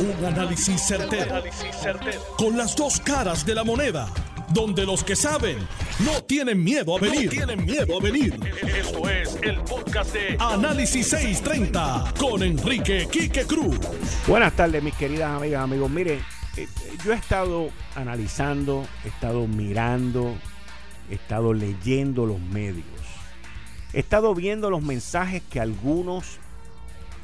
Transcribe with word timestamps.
Un 0.00 0.24
análisis 0.24 0.80
certero, 0.80 1.42
Con 2.36 2.56
las 2.56 2.76
dos 2.76 3.00
caras 3.00 3.44
de 3.44 3.52
la 3.52 3.64
moneda. 3.64 4.08
Donde 4.50 4.86
los 4.86 5.02
que 5.02 5.16
saben 5.16 5.58
no 6.04 6.22
tienen 6.22 6.62
miedo 6.62 6.96
a 6.96 7.00
venir. 7.00 7.28
tienen 7.30 7.64
miedo 7.64 7.98
a 7.98 8.00
venir. 8.00 8.38
Esto 8.62 9.10
es 9.10 9.36
el 9.42 9.56
podcast 9.62 10.12
de 10.12 10.36
Análisis 10.38 11.08
630 11.08 12.14
con 12.16 12.44
Enrique 12.44 13.08
Quique 13.10 13.44
Cruz. 13.44 13.76
Buenas 14.28 14.52
tardes, 14.54 14.80
mis 14.84 14.94
queridas 14.94 15.36
amigas, 15.36 15.64
amigos. 15.64 15.90
Miren, 15.90 16.20
eh, 16.56 16.68
yo 17.04 17.12
he 17.12 17.16
estado 17.16 17.70
analizando, 17.96 18.86
he 19.04 19.08
estado 19.08 19.48
mirando, 19.48 20.36
he 21.10 21.14
estado 21.14 21.52
leyendo 21.52 22.24
los 22.24 22.40
medios. 22.40 22.84
He 23.92 23.98
estado 23.98 24.32
viendo 24.32 24.70
los 24.70 24.82
mensajes 24.82 25.42
que 25.50 25.58
algunos 25.58 26.38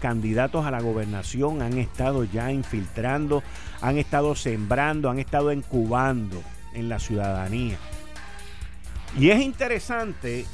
candidatos 0.04 0.66
a 0.66 0.70
la 0.70 0.82
gobernación 0.82 1.62
han 1.62 1.78
estado 1.78 2.24
ya 2.24 2.52
infiltrando, 2.52 3.42
han 3.80 3.96
estado 3.96 4.34
sembrando, 4.34 5.08
han 5.08 5.18
estado 5.18 5.50
incubando 5.50 6.42
en 6.74 6.90
la 6.90 6.98
ciudadanía. 6.98 7.78
Y 9.18 9.30
es 9.30 9.40
interesante 9.40 10.44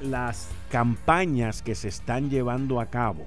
las 0.00 0.48
campañas 0.70 1.60
que 1.60 1.74
se 1.74 1.88
están 1.88 2.30
llevando 2.30 2.78
a 2.78 2.86
cabo, 2.86 3.26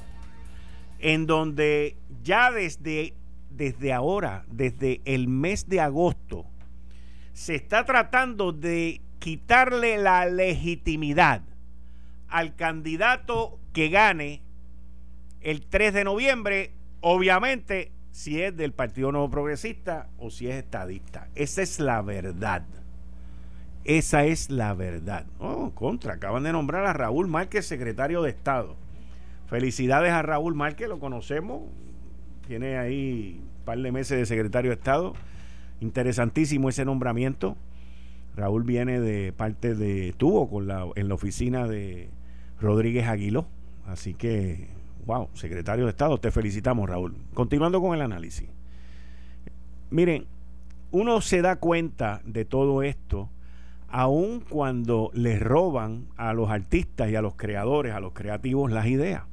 en 0.99 1.25
donde 1.25 1.97
ya 2.23 2.49
desde, 2.49 3.13
desde 3.49 3.91
ahora, 3.91 4.45
desde 4.49 5.01
el 5.03 5.27
mes 5.27 5.67
de 5.67 5.81
agosto, 5.81 6.45
se 7.33 7.55
está 7.55 7.83
tratando 7.83 8.53
de 8.53 9.01
quitarle 9.19 9.97
la 9.97 10.27
legitimidad 10.27 11.41
al 12.29 12.55
candidato 12.55 13.59
que 13.73 13.89
gane 13.89 14.46
el 15.41 15.65
3 15.65 15.93
de 15.93 16.03
noviembre, 16.03 16.71
obviamente, 17.01 17.91
si 18.11 18.41
es 18.41 18.55
del 18.57 18.73
Partido 18.73 19.11
Nuevo 19.11 19.29
Progresista 19.29 20.09
o 20.17 20.29
si 20.29 20.47
es 20.47 20.55
estadista. 20.55 21.27
Esa 21.35 21.61
es 21.61 21.79
la 21.79 22.01
verdad. 22.01 22.65
Esa 23.83 24.25
es 24.25 24.49
la 24.49 24.73
verdad. 24.73 25.25
Oh, 25.39 25.71
contra, 25.73 26.15
acaban 26.15 26.43
de 26.43 26.51
nombrar 26.51 26.85
a 26.85 26.93
Raúl 26.93 27.27
Márquez, 27.27 27.65
secretario 27.65 28.21
de 28.21 28.31
Estado. 28.31 28.75
Felicidades 29.47 30.11
a 30.11 30.21
Raúl 30.23 30.55
Márquez, 30.55 30.89
lo 30.89 30.99
conocemos. 30.99 31.61
Tiene 32.47 32.77
ahí 32.77 33.39
un 33.39 33.65
par 33.65 33.77
de 33.77 33.91
meses 33.91 34.17
de 34.17 34.25
secretario 34.25 34.71
de 34.71 34.75
Estado. 34.75 35.13
Interesantísimo 35.79 36.69
ese 36.69 36.83
nombramiento. 36.83 37.55
Raúl 38.35 38.63
viene 38.63 38.99
de 38.99 39.31
parte 39.31 39.73
de, 39.73 40.09
estuvo 40.09 40.49
con 40.49 40.67
la, 40.67 40.85
en 40.95 41.07
la 41.07 41.13
oficina 41.13 41.67
de 41.67 42.09
Rodríguez 42.59 43.07
Aguiló. 43.07 43.47
Así 43.85 44.13
que 44.13 44.67
Wow, 45.07 45.29
secretario 45.35 45.85
de 45.85 45.91
Estado, 45.91 46.19
te 46.19 46.31
felicitamos, 46.31 46.89
Raúl. 46.89 47.15
Continuando 47.33 47.79
con 47.79 47.95
el 47.95 48.01
análisis. 48.01 48.49
Miren, 49.89 50.27
uno 50.91 51.21
se 51.21 51.41
da 51.41 51.55
cuenta 51.55 52.21
de 52.25 52.43
todo 52.43 52.83
esto 52.83 53.29
aun 53.87 54.41
cuando 54.41 55.09
le 55.13 55.39
roban 55.39 56.07
a 56.17 56.33
los 56.33 56.49
artistas 56.49 57.09
y 57.09 57.15
a 57.15 57.21
los 57.21 57.35
creadores, 57.35 57.93
a 57.93 58.01
los 58.01 58.11
creativos, 58.11 58.69
las 58.69 58.87
ideas. 58.87 59.23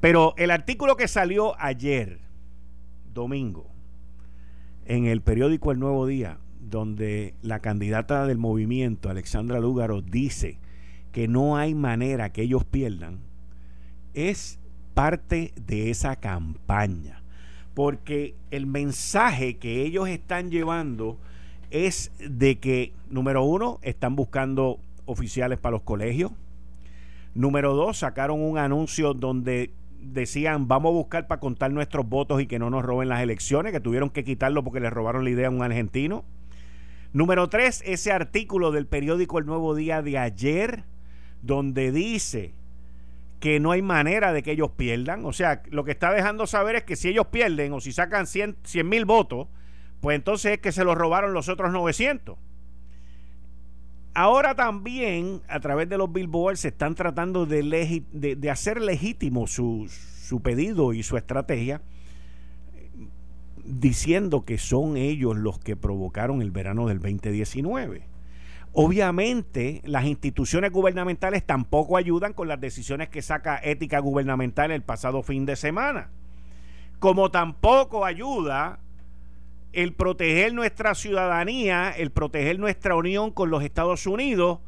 Pero 0.00 0.34
el 0.38 0.50
artículo 0.50 0.96
que 0.96 1.06
salió 1.06 1.54
ayer, 1.60 2.18
domingo, 3.14 3.70
en 4.86 5.06
el 5.06 5.22
periódico 5.22 5.70
El 5.70 5.78
Nuevo 5.78 6.04
Día, 6.04 6.38
donde 6.58 7.34
la 7.42 7.60
candidata 7.60 8.26
del 8.26 8.38
movimiento, 8.38 9.08
Alexandra 9.08 9.60
Lúgaro, 9.60 10.02
dice 10.02 10.58
que 11.12 11.28
no 11.28 11.56
hay 11.56 11.76
manera 11.76 12.32
que 12.32 12.42
ellos 12.42 12.64
pierdan, 12.64 13.25
es 14.16 14.58
parte 14.94 15.52
de 15.54 15.90
esa 15.90 16.16
campaña. 16.16 17.22
Porque 17.74 18.34
el 18.50 18.66
mensaje 18.66 19.58
que 19.58 19.82
ellos 19.82 20.08
están 20.08 20.50
llevando 20.50 21.18
es 21.70 22.10
de 22.18 22.58
que, 22.58 22.92
número 23.10 23.44
uno, 23.44 23.78
están 23.82 24.16
buscando 24.16 24.80
oficiales 25.04 25.58
para 25.58 25.72
los 25.72 25.82
colegios. 25.82 26.32
Número 27.34 27.74
dos, 27.74 27.98
sacaron 27.98 28.42
un 28.42 28.56
anuncio 28.56 29.12
donde 29.12 29.70
decían 30.00 30.68
vamos 30.68 30.90
a 30.90 30.94
buscar 30.94 31.26
para 31.26 31.40
contar 31.40 31.72
nuestros 31.72 32.08
votos 32.08 32.40
y 32.40 32.46
que 32.46 32.58
no 32.58 32.70
nos 32.70 32.84
roben 32.84 33.08
las 33.08 33.20
elecciones, 33.20 33.72
que 33.72 33.80
tuvieron 33.80 34.08
que 34.08 34.24
quitarlo 34.24 34.64
porque 34.64 34.80
le 34.80 34.88
robaron 34.88 35.24
la 35.24 35.30
idea 35.30 35.48
a 35.48 35.50
un 35.50 35.62
argentino. 35.62 36.24
Número 37.12 37.48
tres, 37.48 37.82
ese 37.84 38.12
artículo 38.12 38.72
del 38.72 38.86
periódico 38.86 39.38
El 39.38 39.46
Nuevo 39.46 39.74
Día 39.74 40.00
de 40.00 40.16
ayer, 40.16 40.84
donde 41.42 41.92
dice 41.92 42.54
que 43.40 43.60
no 43.60 43.72
hay 43.72 43.82
manera 43.82 44.32
de 44.32 44.42
que 44.42 44.52
ellos 44.52 44.70
pierdan. 44.76 45.24
O 45.24 45.32
sea, 45.32 45.62
lo 45.70 45.84
que 45.84 45.92
está 45.92 46.12
dejando 46.12 46.46
saber 46.46 46.76
es 46.76 46.84
que 46.84 46.96
si 46.96 47.08
ellos 47.08 47.26
pierden 47.26 47.72
o 47.72 47.80
si 47.80 47.92
sacan 47.92 48.26
100 48.26 48.56
mil 48.84 49.04
votos, 49.04 49.48
pues 50.00 50.16
entonces 50.16 50.52
es 50.52 50.58
que 50.58 50.72
se 50.72 50.84
los 50.84 50.96
robaron 50.96 51.32
los 51.32 51.48
otros 51.48 51.72
900. 51.72 52.36
Ahora 54.14 54.54
también, 54.54 55.42
a 55.46 55.60
través 55.60 55.90
de 55.90 55.98
los 55.98 56.10
billboards, 56.10 56.60
se 56.60 56.68
están 56.68 56.94
tratando 56.94 57.44
de, 57.44 58.02
de, 58.12 58.50
hacer 58.50 58.80
legítimo 58.80 59.46
su, 59.46 59.90
su 59.90 60.40
pedido 60.40 60.94
y 60.94 61.02
su 61.02 61.18
estrategia, 61.18 61.82
diciendo 63.62 64.46
que 64.46 64.56
son 64.56 64.96
ellos 64.96 65.36
los 65.36 65.58
que 65.58 65.76
provocaron 65.76 66.40
el 66.40 66.50
verano 66.50 66.86
del 66.86 66.98
2019. 66.98 68.15
Obviamente, 68.78 69.80
las 69.86 70.04
instituciones 70.04 70.70
gubernamentales 70.70 71.46
tampoco 71.46 71.96
ayudan 71.96 72.34
con 72.34 72.46
las 72.46 72.60
decisiones 72.60 73.08
que 73.08 73.22
saca 73.22 73.58
Ética 73.64 74.00
Gubernamental 74.00 74.70
el 74.70 74.82
pasado 74.82 75.22
fin 75.22 75.46
de 75.46 75.56
semana. 75.56 76.10
Como 76.98 77.30
tampoco 77.30 78.04
ayuda 78.04 78.80
el 79.72 79.94
proteger 79.94 80.52
nuestra 80.52 80.94
ciudadanía, 80.94 81.88
el 81.88 82.10
proteger 82.10 82.58
nuestra 82.58 82.96
unión 82.96 83.30
con 83.30 83.48
los 83.48 83.62
Estados 83.62 84.06
Unidos, 84.06 84.58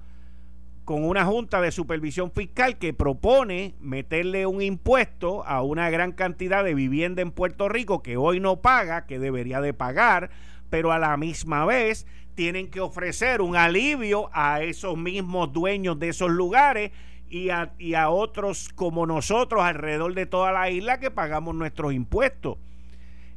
con 0.87 1.05
una 1.05 1.27
junta 1.27 1.61
de 1.61 1.71
supervisión 1.71 2.33
fiscal 2.33 2.79
que 2.79 2.95
propone 2.95 3.75
meterle 3.79 4.47
un 4.47 4.63
impuesto 4.63 5.45
a 5.45 5.61
una 5.61 5.91
gran 5.91 6.13
cantidad 6.13 6.65
de 6.65 6.73
vivienda 6.73 7.21
en 7.21 7.31
Puerto 7.31 7.69
Rico 7.69 8.03
que 8.03 8.17
hoy 8.17 8.41
no 8.41 8.63
paga, 8.63 9.05
que 9.05 9.19
debería 9.19 9.61
de 9.61 9.75
pagar, 9.75 10.31
pero 10.71 10.93
a 10.93 10.99
la 10.99 11.15
misma 11.19 11.67
vez 11.67 12.07
tienen 12.39 12.71
que 12.71 12.79
ofrecer 12.81 13.41
un 13.41 13.57
alivio 13.57 14.31
a 14.33 14.63
esos 14.63 14.97
mismos 14.97 15.53
dueños 15.53 15.99
de 15.99 16.11
esos 16.11 16.31
lugares 16.31 16.93
y 17.29 17.51
a, 17.51 18.11
otros 18.11 18.69
como 18.77 19.07
nosotros 19.07 19.61
alrededor 19.65 20.15
de 20.15 20.25
toda 20.25 20.53
la 20.53 20.71
isla 20.71 21.01
que 21.01 21.11
pagamos 21.11 21.57
nuestros 21.57 21.93
impuestos. 21.93 22.57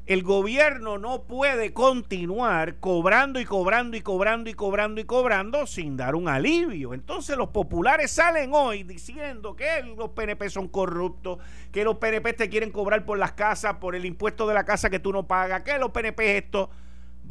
El 0.06 0.22
gobierno 0.22 1.00
no 1.00 1.24
puede 1.24 1.74
continuar 1.74 2.76
cobrando 2.76 3.40
y 3.40 3.46
cobrando 3.46 3.98
y 3.98 4.02
cobrando 4.02 4.52
y 4.52 4.54
cobrando 4.54 5.02
y 5.02 5.06
cobrando 5.06 5.66
sin 5.66 5.98
dar 5.98 6.14
un 6.14 6.28
alivio. 6.28 6.94
Entonces 6.94 7.36
los 7.36 7.50
populares 7.50 8.12
salen 8.12 8.52
hoy 8.54 8.84
diciendo 8.84 9.56
que 9.56 9.82
los 9.98 10.12
PNP 10.12 10.48
son 10.52 10.68
corruptos, 10.68 11.40
que 11.72 11.84
los 11.84 11.96
PNP 11.96 12.34
te 12.34 12.50
quieren 12.50 12.70
cobrar 12.70 13.04
por 13.04 13.18
las 13.18 13.32
casas, 13.32 13.78
por 13.78 13.96
el 13.96 14.06
impuesto 14.06 14.46
de 14.46 14.54
la 14.54 14.64
casa 14.64 14.92
que 14.92 15.00
tú 15.00 15.12
no 15.12 15.26
pagas, 15.26 15.64
que 15.64 15.80
los 15.80 15.90
PNP 15.90 16.38
esto. 16.38 16.70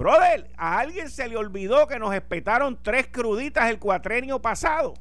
Brother, 0.00 0.50
a 0.56 0.78
alguien 0.78 1.10
se 1.10 1.28
le 1.28 1.36
olvidó 1.36 1.86
que 1.86 1.98
nos 1.98 2.14
espetaron 2.14 2.78
tres 2.82 3.06
cruditas 3.08 3.68
el 3.68 3.78
cuatrenio 3.78 4.40
pasado. 4.40 4.94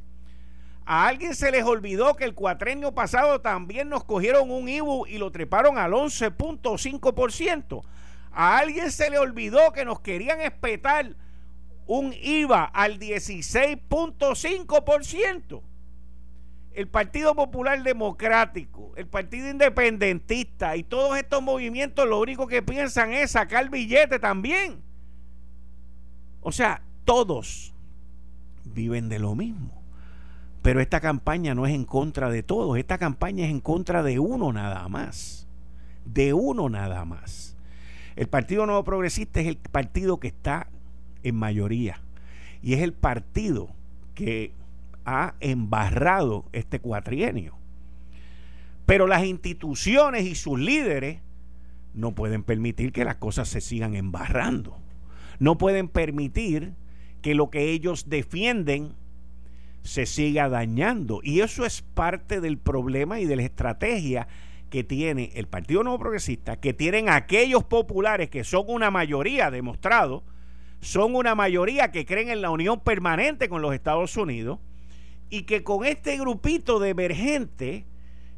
A 0.86 1.08
alguien 1.08 1.36
se 1.36 1.52
les 1.52 1.64
olvidó 1.64 2.16
que 2.16 2.26
el 2.26 2.34
cuatrenio 2.34 2.94
pasado 2.94 3.40
también 3.40 3.88
nos 3.88 4.04
cogieron 4.04 4.52
un 4.52 4.68
IBU 4.68 5.08
y 5.08 5.18
lo 5.18 5.32
treparon 5.32 5.78
al 5.78 5.94
11.5%. 5.94 7.82
A 8.34 8.58
alguien 8.58 8.92
se 8.92 9.10
le 9.10 9.20
olvidó 9.20 9.72
que 9.72 9.86
nos 9.86 10.02
querían 10.02 10.42
espetar 10.42 11.16
un 11.88 12.14
IVA 12.22 12.66
al 12.66 13.00
16.5%. 13.00 15.62
El 16.74 16.90
Partido 16.90 17.36
Popular 17.36 17.82
Democrático, 17.84 18.92
el 18.98 19.08
Partido 19.08 19.50
Independentista 19.50 20.76
y 20.76 20.84
todos 20.84 21.18
estos 21.18 21.42
movimientos 21.42 22.06
lo 22.06 22.20
único 22.20 22.48
que 22.48 22.62
piensan 22.62 23.14
es 23.14 23.32
sacar 23.32 23.70
billete 23.70 24.20
también. 24.20 24.89
O 26.42 26.52
sea, 26.52 26.82
todos 27.06 27.74
viven 28.64 29.10
de 29.10 29.20
lo 29.20 29.36
mismo. 29.36 29.82
Pero 30.62 30.82
esta 30.82 31.00
campaña 31.00 31.56
no 31.56 31.66
es 31.66 31.74
en 31.74 31.86
contra 31.86 32.30
de 32.30 32.44
todos, 32.44 32.78
esta 32.78 32.98
campaña 32.98 33.46
es 33.46 33.52
en 33.52 33.62
contra 33.62 34.04
de 34.04 34.20
uno 34.20 34.52
nada 34.52 34.88
más. 34.90 35.48
De 36.06 36.34
uno 36.34 36.70
nada 36.70 37.06
más. 37.06 37.56
El 38.16 38.28
Partido 38.28 38.66
Nuevo 38.66 38.84
Progresista 38.84 39.40
es 39.40 39.48
el 39.48 39.58
partido 39.58 40.20
que 40.20 40.28
está 40.28 40.68
en 41.24 41.36
mayoría 41.36 42.02
y 42.62 42.74
es 42.74 42.82
el 42.82 42.94
partido 42.94 43.70
que 44.16 44.54
ha 45.06 45.36
embarrado 45.40 46.46
este 46.52 46.80
cuatrienio. 46.80 47.56
Pero 48.86 49.08
las 49.08 49.24
instituciones 49.24 50.26
y 50.26 50.36
sus 50.36 50.60
líderes 50.60 51.22
no 51.94 52.12
pueden 52.12 52.44
permitir 52.44 52.92
que 52.92 53.06
las 53.06 53.16
cosas 53.16 53.48
se 53.48 53.62
sigan 53.62 53.96
embarrando 53.96 54.78
no 55.40 55.58
pueden 55.58 55.88
permitir 55.88 56.74
que 57.22 57.36
lo 57.36 57.50
que 57.50 57.72
ellos 57.72 58.10
defienden 58.10 58.94
se 59.84 60.06
siga 60.06 60.50
dañando. 60.50 61.22
Y 61.24 61.42
eso 61.42 61.66
es 61.66 61.82
parte 61.82 62.42
del 62.42 62.58
problema 62.58 63.20
y 63.20 63.26
de 63.26 63.36
la 63.36 63.44
estrategia 63.44 64.28
que 64.70 64.84
tiene 64.84 65.32
el 65.34 65.48
Partido 65.48 65.84
Nuevo 65.84 66.00
Progresista, 66.00 66.60
que 66.60 66.74
tienen 66.74 67.10
aquellos 67.10 67.64
populares 67.64 68.30
que 68.30 68.44
son 68.44 68.66
una 68.68 68.92
mayoría 68.92 69.50
demostrado, 69.50 70.24
son 70.82 71.16
una 71.16 71.36
mayoría 71.36 71.92
que 71.92 72.06
creen 72.06 72.30
en 72.30 72.42
la 72.42 72.52
unión 72.52 72.80
permanente 72.82 73.50
con 73.50 73.62
los 73.62 73.74
Estados 73.74 74.16
Unidos 74.16 74.60
y 75.30 75.44
que 75.44 75.64
con 75.64 75.86
este 75.86 76.18
grupito 76.18 76.80
de 76.80 76.90
emergentes 76.90 77.84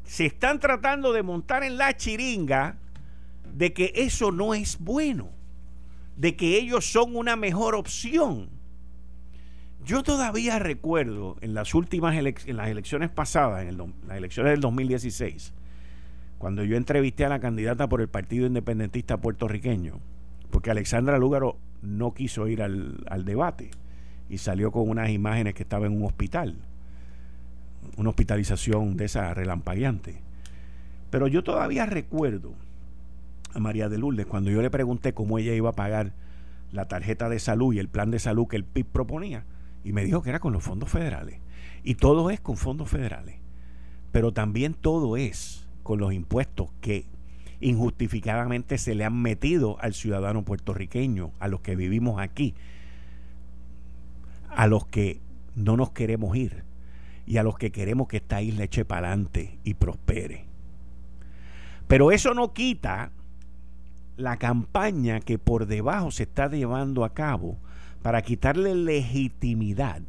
se 0.04 0.26
están 0.26 0.58
tratando 0.58 1.12
de 1.12 1.22
montar 1.22 1.62
en 1.64 1.76
la 1.76 1.96
chiringa 1.96 2.78
de 3.52 3.72
que 3.72 3.92
eso 3.94 4.32
no 4.32 4.54
es 4.54 4.78
bueno, 4.78 5.30
de 6.16 6.36
que 6.36 6.58
ellos 6.58 6.90
son 6.90 7.16
una 7.16 7.36
mejor 7.36 7.74
opción. 7.74 8.50
Yo 9.84 10.02
todavía 10.02 10.58
recuerdo 10.58 11.36
en 11.40 11.54
las 11.54 11.74
últimas 11.74 12.16
elecciones 12.16 13.10
pasadas, 13.10 13.66
en 13.66 13.78
las 14.06 14.16
elecciones 14.16 14.52
del 14.52 14.60
2016, 14.60 15.52
cuando 16.38 16.62
yo 16.62 16.76
entrevisté 16.76 17.24
a 17.24 17.28
la 17.28 17.40
candidata 17.40 17.88
por 17.88 18.00
el 18.00 18.08
Partido 18.08 18.46
Independentista 18.46 19.16
puertorriqueño, 19.16 19.98
porque 20.50 20.70
Alexandra 20.70 21.18
Lúgaro 21.18 21.58
no 21.82 22.14
quiso 22.14 22.46
ir 22.46 22.62
al, 22.62 23.04
al 23.08 23.24
debate 23.24 23.70
y 24.28 24.38
salió 24.38 24.70
con 24.70 24.88
unas 24.88 25.10
imágenes 25.10 25.54
que 25.54 25.64
estaba 25.64 25.86
en 25.86 25.96
un 25.96 26.04
hospital, 26.04 26.54
una 27.96 28.10
hospitalización 28.10 28.96
de 28.96 29.06
esa 29.06 29.34
relampagueante. 29.34 30.20
Pero 31.10 31.26
yo 31.26 31.42
todavía 31.42 31.86
recuerdo 31.86 32.54
a 33.54 33.60
María 33.60 33.88
de 33.88 33.98
Lourdes 33.98 34.26
cuando 34.26 34.50
yo 34.50 34.62
le 34.62 34.70
pregunté 34.70 35.12
cómo 35.12 35.38
ella 35.38 35.54
iba 35.54 35.70
a 35.70 35.74
pagar 35.74 36.12
la 36.72 36.86
tarjeta 36.86 37.28
de 37.28 37.38
salud 37.38 37.74
y 37.74 37.78
el 37.78 37.88
plan 37.88 38.10
de 38.10 38.18
salud 38.18 38.48
que 38.48 38.56
el 38.56 38.64
PIB 38.64 38.86
proponía 38.86 39.44
y 39.84 39.92
me 39.92 40.04
dijo 40.04 40.22
que 40.22 40.30
era 40.30 40.40
con 40.40 40.52
los 40.52 40.62
fondos 40.62 40.88
federales. 40.88 41.40
Y 41.82 41.96
todo 41.96 42.30
es 42.30 42.40
con 42.40 42.56
fondos 42.56 42.88
federales. 42.88 43.36
Pero 44.12 44.32
también 44.32 44.74
todo 44.74 45.16
es 45.16 45.66
con 45.82 45.98
los 45.98 46.12
impuestos 46.12 46.70
que 46.80 47.06
injustificadamente 47.60 48.78
se 48.78 48.94
le 48.94 49.04
han 49.04 49.20
metido 49.20 49.78
al 49.80 49.94
ciudadano 49.94 50.44
puertorriqueño, 50.44 51.32
a 51.38 51.48
los 51.48 51.60
que 51.60 51.76
vivimos 51.76 52.20
aquí, 52.20 52.54
a 54.50 54.66
los 54.66 54.86
que 54.86 55.20
no 55.54 55.76
nos 55.76 55.90
queremos 55.90 56.36
ir 56.36 56.64
y 57.26 57.36
a 57.36 57.42
los 57.42 57.56
que 57.56 57.70
queremos 57.70 58.08
que 58.08 58.18
esta 58.18 58.42
isla 58.42 58.64
eche 58.64 58.84
para 58.84 59.08
adelante 59.08 59.58
y 59.64 59.74
prospere. 59.74 60.46
Pero 61.86 62.10
eso 62.10 62.34
no 62.34 62.52
quita 62.52 63.12
la 64.22 64.36
campaña 64.36 65.20
que 65.20 65.38
por 65.38 65.66
debajo 65.66 66.10
se 66.10 66.22
está 66.22 66.48
llevando 66.48 67.04
a 67.04 67.12
cabo 67.12 67.58
para 68.02 68.22
quitarle 68.22 68.74
legitimidad 68.74 70.02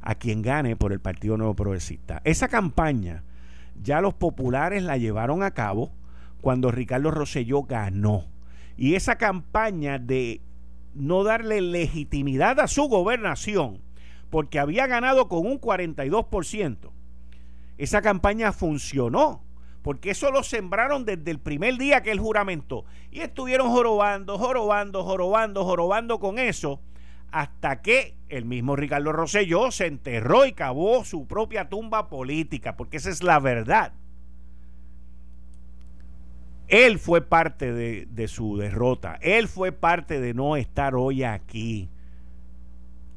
a 0.00 0.14
quien 0.14 0.42
gane 0.42 0.74
por 0.74 0.92
el 0.92 1.00
Partido 1.00 1.36
Nuevo 1.36 1.54
Progresista. 1.54 2.20
Esa 2.24 2.48
campaña 2.48 3.22
ya 3.80 4.00
los 4.00 4.14
populares 4.14 4.82
la 4.82 4.96
llevaron 4.96 5.42
a 5.42 5.52
cabo 5.52 5.92
cuando 6.40 6.70
Ricardo 6.70 7.10
Rosselló 7.10 7.62
ganó. 7.62 8.24
Y 8.76 8.94
esa 8.94 9.16
campaña 9.16 9.98
de 9.98 10.40
no 10.94 11.22
darle 11.22 11.60
legitimidad 11.60 12.58
a 12.58 12.66
su 12.66 12.84
gobernación, 12.84 13.80
porque 14.30 14.58
había 14.58 14.86
ganado 14.86 15.28
con 15.28 15.46
un 15.46 15.60
42%, 15.60 16.90
esa 17.78 18.02
campaña 18.02 18.52
funcionó 18.52 19.42
porque 19.82 20.10
eso 20.10 20.30
lo 20.30 20.42
sembraron 20.42 21.04
desde 21.04 21.30
el 21.30 21.40
primer 21.40 21.76
día 21.76 22.02
que 22.02 22.12
él 22.12 22.20
juramentó. 22.20 22.84
Y 23.10 23.20
estuvieron 23.20 23.68
jorobando, 23.70 24.38
jorobando, 24.38 25.02
jorobando, 25.02 25.64
jorobando 25.64 26.20
con 26.20 26.38
eso, 26.38 26.80
hasta 27.32 27.82
que 27.82 28.14
el 28.28 28.44
mismo 28.44 28.76
Ricardo 28.76 29.12
Rosselló 29.12 29.70
se 29.70 29.86
enterró 29.86 30.46
y 30.46 30.52
cavó 30.52 31.04
su 31.04 31.26
propia 31.26 31.68
tumba 31.68 32.08
política, 32.08 32.76
porque 32.76 32.98
esa 32.98 33.10
es 33.10 33.22
la 33.22 33.40
verdad. 33.40 33.92
Él 36.68 36.98
fue 36.98 37.20
parte 37.20 37.72
de, 37.72 38.06
de 38.08 38.28
su 38.28 38.56
derrota, 38.56 39.18
él 39.20 39.48
fue 39.48 39.72
parte 39.72 40.20
de 40.20 40.32
no 40.32 40.56
estar 40.56 40.94
hoy 40.94 41.24
aquí. 41.24 41.90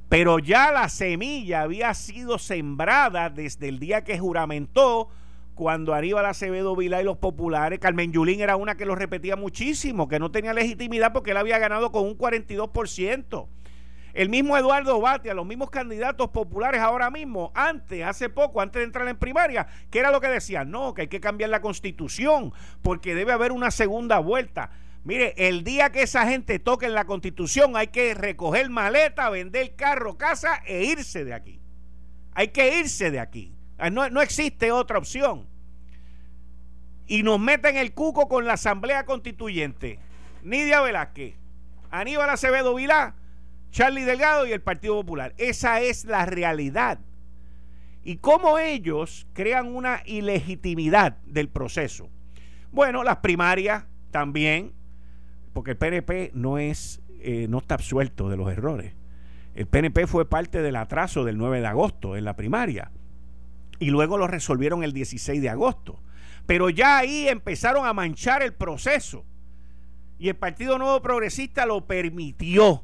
Pero 0.10 0.40
ya 0.40 0.72
la 0.72 0.90
semilla 0.90 1.62
había 1.62 1.94
sido 1.94 2.38
sembrada 2.38 3.30
desde 3.30 3.70
el 3.70 3.80
día 3.80 4.04
que 4.04 4.20
juramentó 4.20 5.10
cuando 5.56 5.94
Aníbal 5.94 6.26
Acevedo 6.26 6.76
Vilá 6.76 7.02
y 7.02 7.06
los 7.06 7.18
populares, 7.18 7.80
Carmen 7.80 8.12
Yulín 8.12 8.42
era 8.42 8.58
una 8.58 8.76
que 8.76 8.86
lo 8.86 8.94
repetía 8.94 9.38
muchísimo, 9.38 10.08
que 10.08 10.20
no 10.20 10.30
tenía 10.30 10.54
legitimidad 10.54 11.14
porque 11.14 11.32
él 11.32 11.38
había 11.38 11.58
ganado 11.58 11.92
con 11.92 12.04
un 12.04 12.18
42%. 12.18 13.48
El 14.14 14.30
mismo 14.30 14.58
Eduardo 14.58 15.00
Batia, 15.02 15.34
los 15.34 15.46
mismos 15.46 15.70
candidatos 15.70 16.30
populares 16.30 16.82
ahora 16.82 17.10
mismo, 17.10 17.52
antes, 17.56 18.06
hace 18.06 18.30
poco, 18.30 18.62
antes 18.62 18.80
de 18.80 18.86
entrar 18.86 19.08
en 19.08 19.18
primaria, 19.18 19.68
que 19.90 20.00
era 20.00 20.12
lo 20.12 20.22
que 20.22 20.28
decían, 20.28 20.72
no, 20.72 20.94
que 20.94 21.04
hay 21.04 21.08
que 21.08 21.20
cambiar 21.20 21.50
la 21.50 21.62
constitución 21.62 22.54
porque 22.82 23.16
debe 23.16 23.32
haber 23.32 23.52
una 23.52 23.72
segunda 23.72 24.20
vuelta. 24.20 24.72
Mire, 25.06 25.34
el 25.38 25.64
día 25.64 25.92
que 25.92 26.02
esa 26.02 26.28
gente 26.28 26.60
toque 26.60 26.86
en 26.86 26.94
la 26.94 27.06
constitución 27.06 27.78
hay 27.78 27.88
que 27.88 28.14
recoger 28.14 28.70
maleta, 28.70 29.30
vender 29.30 29.76
carro, 29.76 30.18
casa 30.18 30.62
e 30.66 30.84
irse 30.84 31.24
de 31.24 31.34
aquí. 31.34 31.62
Hay 32.34 32.50
que 32.50 32.80
irse 32.80 33.12
de 33.12 33.20
aquí. 33.20 33.55
Ah, 33.78 33.90
no, 33.90 34.10
no 34.10 34.22
existe 34.22 34.72
otra 34.72 34.98
opción. 34.98 35.48
Y 37.08 37.24
nos 37.24 37.40
meten 37.40 37.78
el 37.78 37.94
cuco 37.94 38.28
con 38.28 38.46
la 38.46 38.54
Asamblea 38.54 39.06
Constituyente. 39.06 40.00
Nidia 40.44 40.82
Velázquez, 40.82 41.36
Aníbal 41.92 42.30
Acevedo 42.30 42.76
Vilá, 42.76 43.16
Charlie 43.72 44.04
Delgado 44.04 44.46
y 44.46 44.52
el 44.52 44.62
Partido 44.62 44.96
Popular. 44.96 45.34
Esa 45.38 45.82
es 45.82 46.06
la 46.06 46.26
realidad. 46.26 47.00
Y 48.04 48.18
cómo 48.18 48.60
ellos 48.60 49.28
crean 49.34 49.76
una 49.76 50.02
ilegitimidad 50.06 51.18
del 51.26 51.50
proceso. 51.50 52.10
Bueno, 52.72 53.04
las 53.04 53.18
primarias 53.18 53.86
también, 54.12 54.74
porque 55.54 55.72
el 55.72 55.78
PNP 55.78 56.32
no 56.34 56.58
es, 56.58 57.02
eh, 57.20 57.48
no 57.50 57.58
está 57.58 57.76
absuelto 57.76 58.30
de 58.30 58.38
los 58.38 58.52
errores. 58.52 58.94
El 59.56 59.68
PNP 59.68 60.06
fue 60.06 60.30
parte 60.30 60.62
del 60.62 60.76
atraso 60.76 61.24
del 61.24 61.38
9 61.38 61.62
de 61.62 61.68
agosto 61.68 62.16
en 62.16 62.26
la 62.26 62.36
primaria 62.36 62.92
y 63.80 63.90
luego 63.90 64.18
lo 64.18 64.28
resolvieron 64.28 64.84
el 64.84 64.94
16 64.94 65.42
de 65.42 65.50
agosto. 65.50 66.00
Pero 66.46 66.70
ya 66.70 66.98
ahí 66.98 67.28
empezaron 67.28 67.86
a 67.86 67.94
manchar 67.94 68.44
el 68.44 68.54
proceso 68.54 69.26
y 70.18 70.30
el 70.30 70.36
Partido 70.36 70.78
Nuevo 70.78 71.02
Progresista 71.02 71.66
lo 71.66 71.86
permitió. 71.86 72.84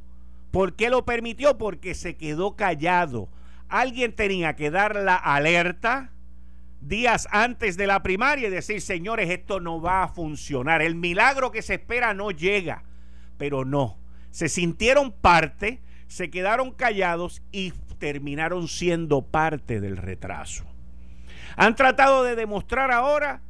¿Por 0.52 0.76
qué 0.76 0.90
lo 0.90 1.06
permitió? 1.06 1.58
Porque 1.58 1.94
se 1.94 2.18
quedó 2.18 2.56
callado. 2.56 3.30
Alguien 3.70 4.14
tenía 4.14 4.56
que 4.56 4.70
dar 4.70 4.96
la 4.98 5.16
alerta 5.16 6.12
días 6.82 7.28
antes 7.32 7.78
de 7.78 7.88
la 7.88 8.04
primaria 8.04 8.48
y 8.48 8.52
decir, 8.52 8.82
señores, 8.82 9.30
esto 9.30 9.60
no 9.60 9.82
va 9.82 10.04
a 10.04 10.08
funcionar. 10.10 10.82
El 10.82 10.96
milagro 10.96 11.52
que 11.52 11.62
se 11.62 11.76
espera 11.76 12.14
no 12.14 12.32
llega. 12.32 12.84
Pero 13.38 13.63
no. 13.63 13.98
Se 14.32 14.50
sintieron 14.50 15.12
parte, 15.12 15.82
se 16.08 16.30
quedaron 16.30 16.72
callados 16.72 17.42
y 17.51 17.72
terminaron 18.00 18.68
siendo 18.68 19.22
parte 19.22 19.80
del 19.80 19.96
retraso. 19.96 20.65
Han 21.55 21.75
tratado 21.75 22.24
de 22.24 22.36
demostrar 22.36 22.91
ahora 22.91 23.41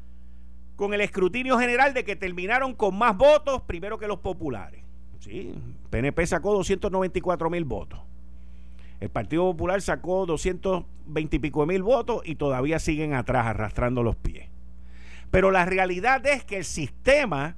con 0.76 0.94
el 0.94 1.02
escrutinio 1.02 1.60
general 1.60 1.94
de 1.94 2.04
que 2.04 2.16
terminaron 2.16 2.74
con 2.74 2.98
más 2.98 3.16
votos 3.16 3.62
primero 3.62 3.98
que 4.00 4.08
los 4.08 4.20
populares. 4.20 4.84
Sí, 5.20 5.54
PNP 5.90 6.26
sacó 6.26 6.54
294 6.54 7.50
mil 7.50 7.66
votos. 7.66 8.00
El 9.00 9.10
Partido 9.10 9.44
Popular 9.44 9.82
sacó 9.82 10.26
220 10.26 11.36
y 11.36 11.40
pico 11.40 11.66
mil 11.66 11.84
votos 11.84 12.22
y 12.26 12.36
todavía 12.36 12.80
siguen 12.80 13.14
atrás 13.14 13.48
arrastrando 13.48 14.04
los 14.04 14.16
pies. 14.16 14.48
Pero 15.30 15.52
la 15.52 15.66
realidad 15.66 16.26
es 16.26 16.44
que 16.44 16.58
el 16.58 16.66
sistema 16.66 17.56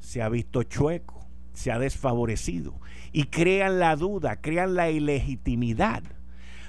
se 0.00 0.22
ha 0.22 0.28
visto 0.28 0.62
chueco, 0.62 1.24
se 1.52 1.72
ha 1.72 1.78
desfavorecido 1.78 2.74
y 3.12 3.24
crean 3.24 3.78
la 3.78 3.96
duda, 3.96 4.40
crean 4.40 4.74
la 4.74 4.90
ilegitimidad 4.90 6.02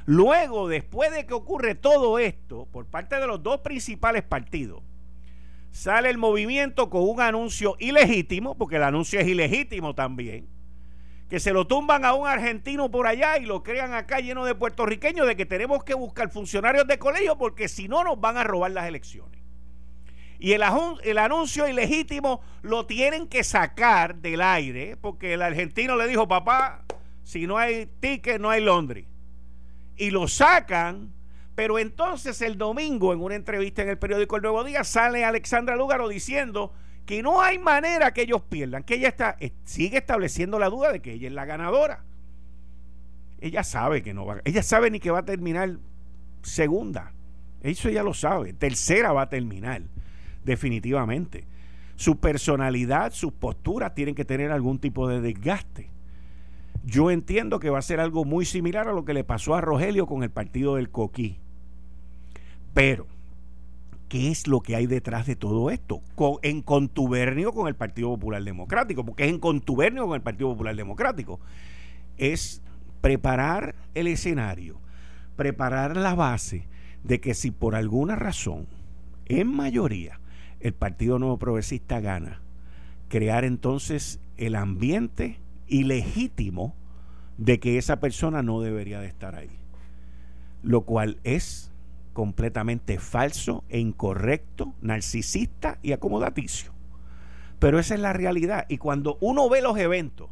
Luego, 0.06 0.68
después 0.68 1.12
de 1.12 1.26
que 1.26 1.34
ocurre 1.34 1.76
todo 1.76 2.20
esto, 2.20 2.68
por 2.72 2.86
parte 2.86 3.16
de 3.18 3.28
los 3.28 3.42
dos 3.42 3.62
principales 3.62 4.24
partidos, 4.24 4.84
sale 5.72 6.10
el 6.10 6.18
movimiento 6.18 6.90
con 6.90 7.04
un 7.04 7.22
anuncio 7.22 7.78
ilegítimo, 7.80 8.56
porque 8.58 8.76
el 8.76 8.84
anuncio 8.84 9.20
es 9.20 9.28
ilegítimo 9.28 9.96
también, 9.96 10.48
que 11.30 11.40
se 11.40 11.54
lo 11.54 11.68
tumban 11.68 12.04
a 12.04 12.14
un 12.14 12.28
argentino 12.28 12.92
por 12.92 13.08
allá 13.08 13.38
y 13.38 13.46
lo 13.46 13.64
crean 13.64 13.94
acá 13.94 14.20
lleno 14.20 14.44
de 14.44 14.56
puertorriqueños 14.56 15.26
de 15.26 15.38
que 15.38 15.46
tenemos 15.46 15.84
que 15.86 15.94
buscar 15.94 16.30
funcionarios 16.30 16.86
de 16.86 17.00
colegio 17.00 17.38
porque 17.38 17.70
si 17.70 17.88
no 17.88 18.04
nos 18.04 18.20
van 18.20 18.38
a 18.38 18.44
robar 18.44 18.72
las 18.72 18.88
elecciones. 18.88 19.42
Y 20.38 20.52
el, 20.52 20.64
el, 21.04 21.18
anuncio 21.18 21.70
ilegítimo 21.70 22.42
lo 22.62 22.86
tienen 22.86 23.30
que 23.30 23.46
sacar 23.46 24.16
del 24.16 24.42
aire 24.42 24.98
porque 24.98 25.34
el 25.34 25.42
argentino 25.42 25.96
le 25.96 26.08
dijo, 26.08 26.28
papá, 26.28 26.84
si 27.24 27.48
no 27.48 27.58
hay 27.58 27.86
ticket, 28.02 28.42
no 28.42 28.50
hay 28.50 28.62
Londres 28.62 29.06
y 29.98 30.12
lo 30.12 30.28
sacan. 30.28 31.12
Pero 31.56 31.78
entonces 31.78 32.42
el 32.42 32.58
domingo, 32.58 33.14
en 33.14 33.22
una 33.22 33.36
entrevista 33.36 33.84
en 33.84 33.90
el 33.90 34.00
periódico 34.00 34.38
El 34.38 34.42
Nuevo 34.42 34.64
Día, 34.64 34.84
sale 34.84 35.24
Alexandra 35.24 35.76
Lúgaro 35.76 36.08
diciendo 36.08 36.74
que 37.06 37.22
no 37.22 37.42
hay 37.42 37.60
manera 37.60 38.12
que 38.12 38.24
ellos 38.24 38.42
pierdan, 38.42 38.84
que 38.84 38.96
ella 38.96 39.10
está, 39.10 39.36
eh, 39.40 39.52
sigue 39.66 39.98
estableciendo 39.98 40.58
la 40.58 40.70
duda 40.70 40.92
de 40.92 41.02
que 41.02 41.14
ella 41.14 41.28
es 41.28 41.34
la 41.34 41.46
ganadora. 41.46 42.04
Ella 43.40 43.64
sabe 43.64 44.02
que 44.02 44.14
no 44.14 44.26
va, 44.26 44.38
ella 44.46 44.64
sabe 44.64 44.90
ni 44.90 45.00
que 45.00 45.12
va 45.12 45.20
a 45.20 45.26
terminar 45.26 45.78
segunda. 46.42 47.12
Eso 47.62 47.90
ya 47.90 48.04
lo 48.04 48.14
sabe. 48.14 48.54
Tercera 48.54 49.12
va 49.14 49.24
a 49.24 49.30
terminar. 49.30 49.82
definitivamente. 50.44 51.46
Su 51.96 52.20
personalidad, 52.20 53.14
sus 53.14 53.32
posturas 53.32 53.96
tienen 53.96 54.16
que 54.16 54.26
tener 54.26 54.52
algún 54.52 54.80
tipo 54.80 55.08
de 55.08 55.22
desgaste. 55.22 55.90
Yo 56.84 57.12
entiendo 57.12 57.60
que 57.60 57.70
va 57.70 57.80
a 57.80 57.84
ser 57.84 58.00
algo 58.00 58.26
muy 58.26 58.46
similar 58.46 58.88
a 58.88 58.94
lo 58.94 59.06
que 59.06 59.14
le 59.14 59.24
pasó 59.24 59.56
a 59.56 59.62
Rogelio 59.62 60.06
con 60.06 60.22
el 60.24 60.30
partido 60.30 60.76
del 60.76 60.90
Coquí. 60.90 61.38
Pero, 62.74 63.08
¿qué 64.10 64.32
es 64.32 64.48
lo 64.48 64.60
que 64.60 64.76
hay 64.76 64.86
detrás 64.86 65.26
de 65.26 65.38
todo 65.38 65.70
esto? 65.70 66.02
en 66.42 66.62
contubernio 66.62 67.54
con 67.54 67.68
el 67.68 67.76
Partido 67.76 68.10
Popular 68.10 68.44
Democrático, 68.44 69.06
porque 69.06 69.24
es 69.24 69.30
en 69.30 69.40
contubernio 69.40 70.06
con 70.06 70.16
el 70.16 70.22
Partido 70.22 70.50
Popular 70.50 70.76
Democrático. 70.76 71.40
Es 72.18 72.62
preparar 73.00 73.76
el 73.94 74.08
escenario, 74.08 74.80
preparar 75.36 75.96
la 75.96 76.16
base 76.16 76.68
de 77.04 77.22
que 77.22 77.34
si 77.34 77.52
por 77.52 77.76
alguna 77.76 78.16
razón, 78.16 78.68
en 79.26 79.48
mayoría, 79.48 80.20
el 80.60 80.74
Partido 80.74 81.20
Nuevo 81.20 81.38
Progresista 81.38 82.00
gana, 82.00 82.42
crear 83.10 83.46
entonces 83.46 84.20
el 84.38 84.56
ambiente 84.56 85.38
ilegítimo 85.74 86.76
de 87.38 87.60
que 87.60 87.78
esa 87.78 88.00
persona 88.00 88.44
no 88.44 88.62
debería 88.62 89.00
de 89.00 89.08
estar 89.08 89.36
ahí. 89.36 89.60
Lo 90.62 90.82
cual 90.82 91.18
es 91.24 91.72
completamente 92.14 93.00
falso 93.00 93.64
e 93.70 93.80
incorrecto, 93.80 94.74
narcisista 94.82 95.80
y 95.82 95.92
acomodaticio. 95.92 96.72
Pero 97.60 97.80
esa 97.80 97.96
es 97.96 98.02
la 98.02 98.14
realidad. 98.14 98.66
Y 98.70 98.78
cuando 98.78 99.18
uno 99.20 99.50
ve 99.50 99.62
los 99.62 99.78
eventos, 99.78 100.30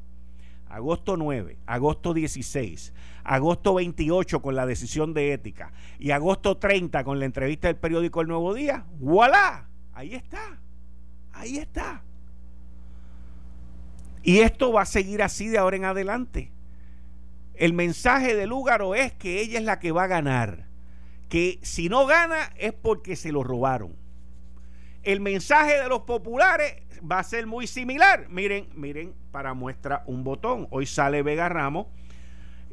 agosto 0.70 1.18
9, 1.18 1.58
agosto 1.66 2.14
16, 2.14 2.94
agosto 3.24 3.74
28 3.74 4.42
con 4.42 4.56
la 4.56 4.66
decisión 4.66 5.14
de 5.14 5.34
ética 5.34 5.74
y 5.98 6.12
agosto 6.12 6.58
30 6.58 7.04
con 7.04 7.20
la 7.20 7.26
entrevista 7.26 7.68
del 7.68 7.78
periódico 7.78 8.22
El 8.22 8.28
Nuevo 8.28 8.54
Día, 8.54 8.86
¡voilà! 9.00 9.68
Ahí 9.94 10.14
está, 10.14 10.60
ahí 11.34 11.58
está. 11.58 12.04
Y 14.24 14.40
esto 14.40 14.72
va 14.72 14.84
a 14.84 14.86
seguir 14.86 15.24
así 15.24 15.48
de 15.48 15.58
ahora 15.58 15.78
en 15.78 15.86
adelante. 15.86 16.52
El 17.54 17.74
mensaje 17.74 18.36
de 18.36 18.48
Lúgaro 18.48 18.96
es 18.96 19.14
que 19.14 19.42
ella 19.42 19.60
es 19.60 19.66
la 19.66 19.80
que 19.80 19.92
va 19.92 20.04
a 20.04 20.08
ganar. 20.08 20.68
Que 21.30 21.60
si 21.62 21.90
no 21.90 22.06
gana 22.06 22.52
es 22.58 22.74
porque 22.74 23.16
se 23.16 23.32
lo 23.32 23.44
robaron. 23.44 23.96
El 25.04 25.20
mensaje 25.22 25.82
de 25.82 25.88
los 25.88 26.02
populares 26.02 26.76
va 27.10 27.20
a 27.20 27.24
ser 27.24 27.48
muy 27.48 27.68
similar. 27.68 28.28
Miren, 28.30 28.70
miren, 28.76 29.14
para 29.32 29.54
muestra 29.54 30.04
un 30.06 30.24
botón. 30.24 30.68
Hoy 30.70 30.86
sale 30.86 31.24
Vega 31.24 31.50
Ramos 31.50 31.88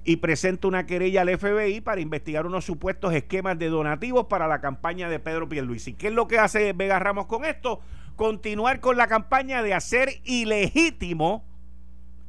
y 0.04 0.16
presenta 0.16 0.68
una 0.68 0.86
querella 0.86 1.22
al 1.22 1.38
FBI 1.38 1.80
para 1.80 2.00
investigar 2.00 2.46
unos 2.46 2.64
supuestos 2.64 3.14
esquemas 3.14 3.58
de 3.58 3.68
donativos 3.68 4.26
para 4.26 4.48
la 4.48 4.60
campaña 4.60 5.08
de 5.08 5.18
Pedro 5.18 5.48
Pierluisi. 5.48 5.94
¿Qué 5.94 6.08
es 6.08 6.14
lo 6.14 6.28
que 6.28 6.38
hace 6.38 6.72
Vega 6.72 6.98
Ramos 6.98 7.26
con 7.26 7.44
esto? 7.44 7.80
Continuar 8.18 8.80
con 8.80 8.96
la 8.96 9.06
campaña 9.06 9.62
de 9.62 9.74
hacer 9.74 10.08
ilegítimo 10.24 11.44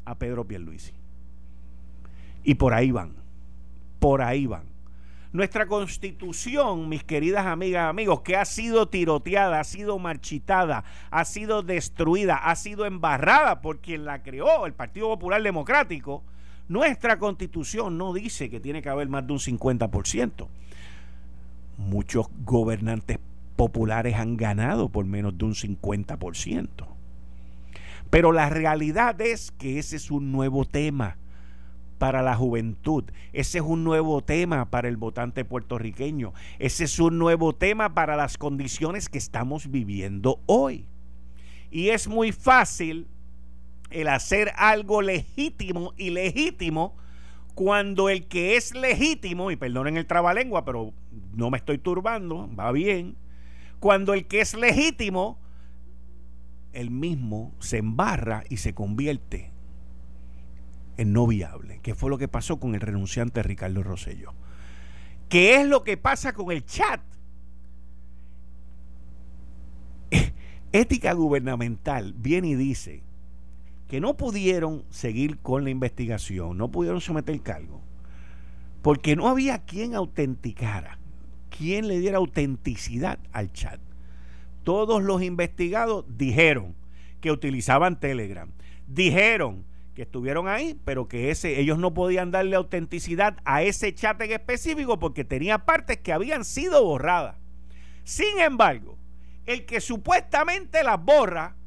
a 0.06 0.14
Pedro 0.20 0.46
Pierluisi. 0.46 0.94
Y 2.44 2.54
por 2.54 2.76
ahí 2.76 2.92
van, 2.92 3.16
por 3.98 4.22
ahí 4.22 4.46
van. 4.46 4.66
Nuestra 5.32 5.66
constitución, 5.66 6.90
mis 6.90 7.04
queridas 7.04 7.48
amigas, 7.48 7.90
amigos, 7.90 8.22
que 8.22 8.36
ha 8.36 8.46
sido 8.46 8.88
tiroteada, 8.88 9.60
ha 9.60 9.64
sido 9.64 9.98
marchitada, 9.98 10.84
ha 11.10 11.26
sido 11.26 11.64
destruida, 11.64 12.36
ha 12.36 12.56
sido 12.56 12.86
embarrada 12.86 13.60
por 13.62 13.80
quien 13.80 14.06
la 14.06 14.22
creó, 14.22 14.68
el 14.68 14.74
Partido 14.74 15.08
Popular 15.08 15.42
Democrático, 15.42 16.24
nuestra 16.68 17.18
constitución 17.18 17.98
no 17.98 18.14
dice 18.14 18.52
que 18.52 18.60
tiene 18.60 18.84
que 18.84 18.90
haber 18.90 19.10
más 19.10 19.26
de 19.26 19.34
un 19.34 19.40
50%. 19.40 20.48
Muchos 21.78 22.28
gobernantes 22.46 23.18
populares 23.60 24.16
han 24.16 24.38
ganado 24.38 24.88
por 24.88 25.04
menos 25.04 25.38
de 25.38 25.44
un 25.44 25.54
50%. 25.54 26.70
Pero 28.10 28.32
la 28.32 28.50
realidad 28.50 29.20
es 29.20 29.52
que 29.52 29.80
ese 29.80 29.98
es 29.98 30.12
un 30.12 30.32
nuevo 30.32 30.64
tema 30.64 31.18
para 31.98 32.22
la 32.22 32.38
juventud. 32.38 33.04
Ese 33.34 33.58
es 33.58 33.64
un 33.66 33.84
nuevo 33.84 34.22
tema 34.22 34.70
para 34.70 34.88
el 34.88 34.96
votante 34.96 35.44
puertorriqueño. 35.44 36.32
Ese 36.58 36.86
es 36.86 37.00
un 37.00 37.18
nuevo 37.18 37.54
tema 37.54 37.94
para 37.94 38.16
las 38.16 38.38
condiciones 38.38 39.10
que 39.10 39.18
estamos 39.18 39.70
viviendo 39.70 40.40
hoy. 40.46 40.88
Y 41.70 41.90
es 41.90 42.08
muy 42.08 42.32
fácil 42.32 43.10
el 43.90 44.08
hacer 44.08 44.54
algo 44.56 45.02
legítimo 45.02 45.94
y 45.98 46.12
legítimo 46.12 46.96
cuando 47.56 48.08
el 48.08 48.26
que 48.30 48.56
es 48.56 48.74
legítimo, 48.74 49.52
y 49.52 49.58
perdonen 49.58 49.98
el 49.98 50.06
trabalengua, 50.06 50.64
pero 50.64 50.94
no 51.36 51.50
me 51.50 51.58
estoy 51.58 51.78
turbando, 51.78 52.50
va 52.58 52.72
bien, 52.72 53.18
cuando 53.80 54.14
el 54.14 54.28
que 54.28 54.42
es 54.42 54.54
legítimo, 54.56 55.40
el 56.74 56.92
mismo 56.92 57.54
se 57.60 57.78
embarra 57.78 58.44
y 58.50 58.58
se 58.58 58.74
convierte 58.74 59.52
no 61.06 61.28
viable, 61.28 61.80
que 61.82 61.96
fue 61.96 62.10
lo 62.10 62.18
que 62.18 62.28
pasó 62.28 62.60
con 62.60 62.76
el 62.76 62.82
renunciante 62.82 63.44
Ricardo 63.44 63.84
Rosello. 63.84 64.34
¿Qué 65.30 65.62
es 65.62 65.68
lo 65.68 65.84
que 65.84 65.98
pasa 65.98 66.34
con 66.34 66.52
el 66.52 66.66
chat? 66.66 67.02
Ética 70.72 71.14
gubernamental 71.14 72.14
viene 72.18 72.50
y 72.50 72.56
dice 72.56 73.04
que 73.88 74.02
no 74.02 74.18
pudieron 74.18 74.84
seguir 74.90 75.40
con 75.40 75.64
la 75.64 75.70
investigación, 75.70 76.58
no 76.58 76.70
pudieron 76.70 77.02
someter 77.02 77.40
cargo, 77.42 77.82
porque 78.82 79.16
no 79.16 79.28
había 79.28 79.60
quien 79.60 79.96
autenticara, 79.96 81.00
quien 81.60 81.90
le 81.90 82.00
diera 82.00 82.20
autenticidad 82.20 83.20
al 83.34 83.52
chat. 83.52 83.82
Todos 84.64 85.04
los 85.04 85.22
investigados 85.22 86.06
dijeron 86.08 86.74
que 87.20 87.34
utilizaban 87.34 88.00
Telegram, 88.00 88.50
dijeron 88.88 89.66
que 89.94 90.04
estuvieron 90.04 90.48
ahí, 90.48 90.80
pero 90.86 91.10
que 91.10 91.32
ese, 91.32 91.60
ellos 91.60 91.78
no 91.78 91.94
podían 91.94 92.32
darle 92.32 92.56
autenticidad 92.56 93.36
a 93.44 93.62
ese 93.62 93.94
chat 93.94 94.22
en 94.22 94.32
específico 94.32 95.00
porque 95.00 95.26
tenía 95.26 95.66
partes 95.66 95.98
que 95.98 96.14
habían 96.14 96.46
sido 96.46 96.82
borradas. 96.82 97.36
Sin 98.06 98.40
embargo, 98.40 98.98
el 99.46 99.66
que 99.66 99.82
supuestamente 99.82 100.82
las 100.82 101.04
borra 101.04 101.58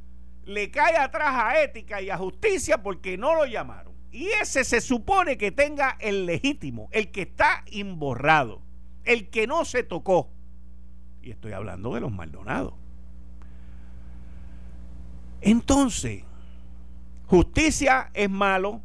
le 0.47 0.71
cae 0.71 0.97
atrás 0.97 1.35
a 1.35 1.63
ética 1.63 2.01
y 2.01 2.09
a 2.09 2.17
justicia 2.17 2.83
porque 2.83 3.19
no 3.19 3.35
lo 3.35 3.45
llamaron. 3.45 3.93
Y 4.11 4.29
ese 4.41 4.65
se 4.65 4.81
supone 4.81 5.37
que 5.37 5.53
tenga 5.53 5.99
el 6.01 6.25
legítimo, 6.25 6.89
el 6.93 7.11
que 7.11 7.23
está 7.23 7.63
imborrado, 7.71 8.63
el 9.05 9.29
que 9.31 9.47
no 9.47 9.65
se 9.65 9.83
tocó. 9.83 10.31
Y 11.23 11.31
estoy 11.31 11.53
hablando 11.53 11.95
de 11.95 12.01
los 12.01 12.13
Maldonados. 12.13 12.75
Entonces, 15.41 16.25
Justicia 17.27 18.11
es 18.13 18.29
malo, 18.29 18.83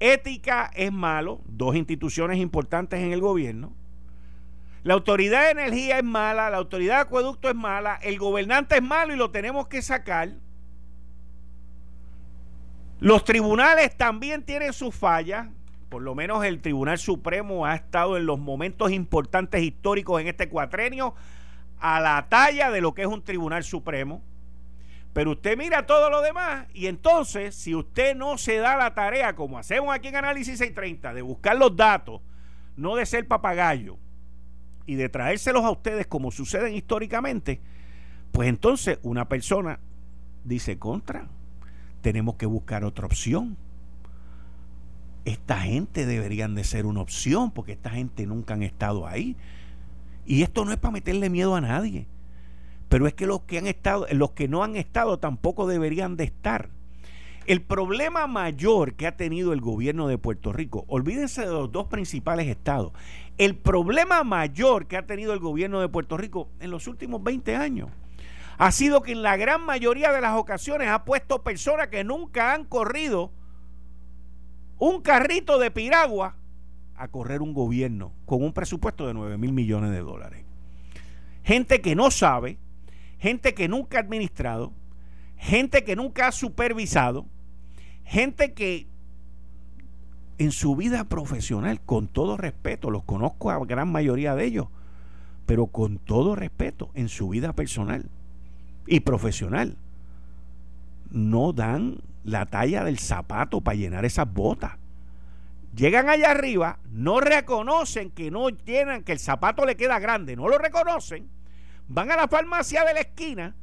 ética 0.00 0.70
es 0.74 0.90
malo, 0.90 1.42
dos 1.46 1.76
instituciones 1.76 2.38
importantes 2.38 3.00
en 3.00 3.12
el 3.12 3.20
gobierno. 3.20 3.74
La 4.82 4.94
autoridad 4.94 5.44
de 5.44 5.50
energía 5.50 5.98
es 5.98 6.04
mala, 6.04 6.50
la 6.50 6.56
autoridad 6.56 6.96
de 6.96 7.00
acueducto 7.02 7.48
es 7.48 7.54
mala, 7.54 7.96
el 8.02 8.18
gobernante 8.18 8.76
es 8.76 8.82
malo 8.82 9.14
y 9.14 9.16
lo 9.16 9.30
tenemos 9.30 9.68
que 9.68 9.82
sacar. 9.82 10.30
Los 13.00 13.24
tribunales 13.24 13.96
también 13.96 14.42
tienen 14.42 14.72
sus 14.72 14.94
fallas, 14.94 15.48
por 15.88 16.02
lo 16.02 16.14
menos 16.14 16.44
el 16.44 16.60
Tribunal 16.60 16.98
Supremo 16.98 17.66
ha 17.66 17.74
estado 17.74 18.16
en 18.16 18.26
los 18.26 18.38
momentos 18.38 18.90
importantes 18.92 19.62
históricos 19.62 20.20
en 20.20 20.28
este 20.28 20.48
cuatrenio 20.48 21.14
a 21.78 22.00
la 22.00 22.26
talla 22.28 22.70
de 22.70 22.80
lo 22.80 22.94
que 22.94 23.02
es 23.02 23.08
un 23.08 23.22
Tribunal 23.22 23.64
Supremo. 23.64 24.22
Pero 25.12 25.32
usted 25.32 25.56
mira 25.56 25.86
todo 25.86 26.10
lo 26.10 26.22
demás 26.22 26.66
y 26.74 26.86
entonces, 26.86 27.54
si 27.54 27.74
usted 27.74 28.16
no 28.16 28.36
se 28.36 28.56
da 28.56 28.76
la 28.76 28.94
tarea, 28.94 29.36
como 29.36 29.58
hacemos 29.58 29.94
aquí 29.94 30.08
en 30.08 30.16
Análisis 30.16 30.58
630, 30.58 31.14
de 31.14 31.22
buscar 31.22 31.56
los 31.56 31.76
datos, 31.76 32.20
no 32.76 32.96
de 32.96 33.06
ser 33.06 33.28
papagayo 33.28 33.96
y 34.86 34.96
de 34.96 35.08
traérselos 35.08 35.64
a 35.64 35.70
ustedes 35.70 36.08
como 36.08 36.32
suceden 36.32 36.74
históricamente, 36.74 37.60
pues 38.32 38.48
entonces 38.48 38.98
una 39.02 39.28
persona 39.28 39.78
dice 40.42 40.78
contra, 40.78 41.28
tenemos 42.00 42.34
que 42.34 42.46
buscar 42.46 42.84
otra 42.84 43.06
opción. 43.06 43.56
Esta 45.24 45.60
gente 45.60 46.06
deberían 46.06 46.54
de 46.54 46.64
ser 46.64 46.86
una 46.86 47.00
opción 47.00 47.50
porque 47.50 47.72
esta 47.72 47.90
gente 47.90 48.26
nunca 48.26 48.54
han 48.54 48.62
estado 48.62 49.06
ahí. 49.06 49.36
Y 50.26 50.42
esto 50.42 50.64
no 50.64 50.72
es 50.72 50.78
para 50.78 50.92
meterle 50.92 51.30
miedo 51.30 51.54
a 51.54 51.60
nadie. 51.60 52.06
Pero 52.88 53.06
es 53.06 53.14
que 53.14 53.26
los 53.26 53.42
que 53.42 53.58
han 53.58 53.66
estado, 53.66 54.06
los 54.12 54.32
que 54.32 54.48
no 54.48 54.62
han 54.62 54.76
estado 54.76 55.18
tampoco 55.18 55.66
deberían 55.66 56.16
de 56.16 56.24
estar. 56.24 56.70
El 57.46 57.60
problema 57.60 58.26
mayor 58.26 58.94
que 58.94 59.06
ha 59.06 59.16
tenido 59.16 59.52
el 59.52 59.60
gobierno 59.60 60.08
de 60.08 60.16
Puerto 60.16 60.52
Rico, 60.52 60.84
olvídense 60.88 61.42
de 61.42 61.52
los 61.52 61.70
dos 61.70 61.88
principales 61.88 62.48
estados, 62.48 62.92
el 63.36 63.54
problema 63.54 64.24
mayor 64.24 64.86
que 64.86 64.96
ha 64.96 65.06
tenido 65.06 65.34
el 65.34 65.40
gobierno 65.40 65.80
de 65.80 65.88
Puerto 65.88 66.16
Rico 66.16 66.48
en 66.60 66.70
los 66.70 66.86
últimos 66.86 67.22
20 67.22 67.56
años 67.56 67.90
ha 68.58 68.72
sido 68.72 69.02
que 69.02 69.12
en 69.12 69.22
la 69.22 69.36
gran 69.36 69.62
mayoría 69.62 70.12
de 70.12 70.20
las 70.20 70.36
ocasiones 70.36 70.88
ha 70.88 71.04
puesto 71.04 71.42
personas 71.42 71.88
que 71.88 72.04
nunca 72.04 72.54
han 72.54 72.64
corrido 72.64 73.32
un 74.86 75.00
carrito 75.00 75.58
de 75.58 75.70
piragua 75.70 76.36
a 76.96 77.08
correr 77.08 77.40
un 77.40 77.54
gobierno 77.54 78.12
con 78.26 78.42
un 78.42 78.52
presupuesto 78.52 79.06
de 79.06 79.14
9 79.14 79.38
mil 79.38 79.52
millones 79.52 79.90
de 79.90 80.00
dólares. 80.00 80.44
Gente 81.42 81.80
que 81.80 81.94
no 81.94 82.10
sabe, 82.10 82.58
gente 83.18 83.54
que 83.54 83.66
nunca 83.66 83.96
ha 83.96 84.02
administrado, 84.02 84.74
gente 85.38 85.84
que 85.84 85.96
nunca 85.96 86.28
ha 86.28 86.32
supervisado, 86.32 87.26
gente 88.04 88.52
que 88.52 88.86
en 90.36 90.52
su 90.52 90.76
vida 90.76 91.04
profesional, 91.04 91.80
con 91.80 92.06
todo 92.06 92.36
respeto, 92.36 92.90
los 92.90 93.04
conozco 93.04 93.50
a 93.50 93.64
gran 93.64 93.90
mayoría 93.90 94.34
de 94.34 94.44
ellos, 94.44 94.66
pero 95.46 95.68
con 95.68 95.98
todo 95.98 96.34
respeto, 96.34 96.90
en 96.92 97.08
su 97.08 97.30
vida 97.30 97.54
personal 97.54 98.10
y 98.86 99.00
profesional, 99.00 99.78
no 101.10 101.54
dan 101.54 102.02
la 102.24 102.46
talla 102.46 102.84
del 102.84 102.98
zapato 102.98 103.60
para 103.60 103.76
llenar 103.76 104.04
esas 104.04 104.32
botas. 104.32 104.72
Llegan 105.74 106.08
allá 106.08 106.30
arriba, 106.30 106.78
no 106.90 107.20
reconocen 107.20 108.10
que 108.10 108.30
no 108.30 108.48
llenan, 108.48 109.02
que 109.02 109.12
el 109.12 109.18
zapato 109.18 109.64
le 109.64 109.76
queda 109.76 109.98
grande, 109.98 110.36
no 110.36 110.48
lo 110.48 110.56
reconocen, 110.58 111.28
van 111.88 112.10
a 112.10 112.16
la 112.16 112.28
farmacia 112.28 112.84
de 112.84 112.94
la 112.94 113.00
esquina 113.00 113.54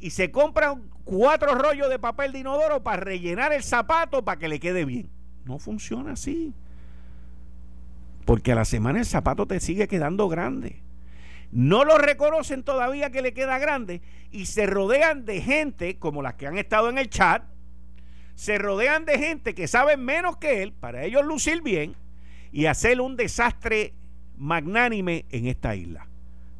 y 0.00 0.10
se 0.10 0.30
compran 0.32 0.82
cuatro 1.04 1.54
rollos 1.54 1.88
de 1.88 1.98
papel 1.98 2.32
de 2.32 2.40
inodoro 2.40 2.82
para 2.82 2.98
rellenar 2.98 3.52
el 3.52 3.62
zapato 3.62 4.24
para 4.24 4.38
que 4.38 4.48
le 4.48 4.58
quede 4.58 4.84
bien. 4.84 5.08
No 5.44 5.58
funciona 5.58 6.12
así. 6.12 6.52
Porque 8.24 8.52
a 8.52 8.56
la 8.56 8.64
semana 8.64 8.98
el 8.98 9.06
zapato 9.06 9.46
te 9.46 9.60
sigue 9.60 9.88
quedando 9.88 10.28
grande. 10.28 10.82
No 11.52 11.84
lo 11.84 11.98
reconocen 11.98 12.62
todavía 12.62 13.10
que 13.10 13.22
le 13.22 13.34
queda 13.34 13.58
grande 13.58 14.00
y 14.30 14.46
se 14.46 14.66
rodean 14.66 15.24
de 15.24 15.40
gente 15.40 15.98
como 15.98 16.22
las 16.22 16.34
que 16.34 16.46
han 16.46 16.58
estado 16.58 16.88
en 16.88 16.98
el 16.98 17.10
chat. 17.10 17.44
Se 18.42 18.58
rodean 18.58 19.04
de 19.04 19.20
gente 19.20 19.54
que 19.54 19.68
sabe 19.68 19.96
menos 19.96 20.36
que 20.38 20.64
él 20.64 20.72
para 20.72 21.04
ellos 21.04 21.24
lucir 21.24 21.62
bien 21.62 21.94
y 22.50 22.66
hacer 22.66 23.00
un 23.00 23.14
desastre 23.14 23.94
magnánime 24.36 25.26
en 25.30 25.46
esta 25.46 25.76
isla. 25.76 26.08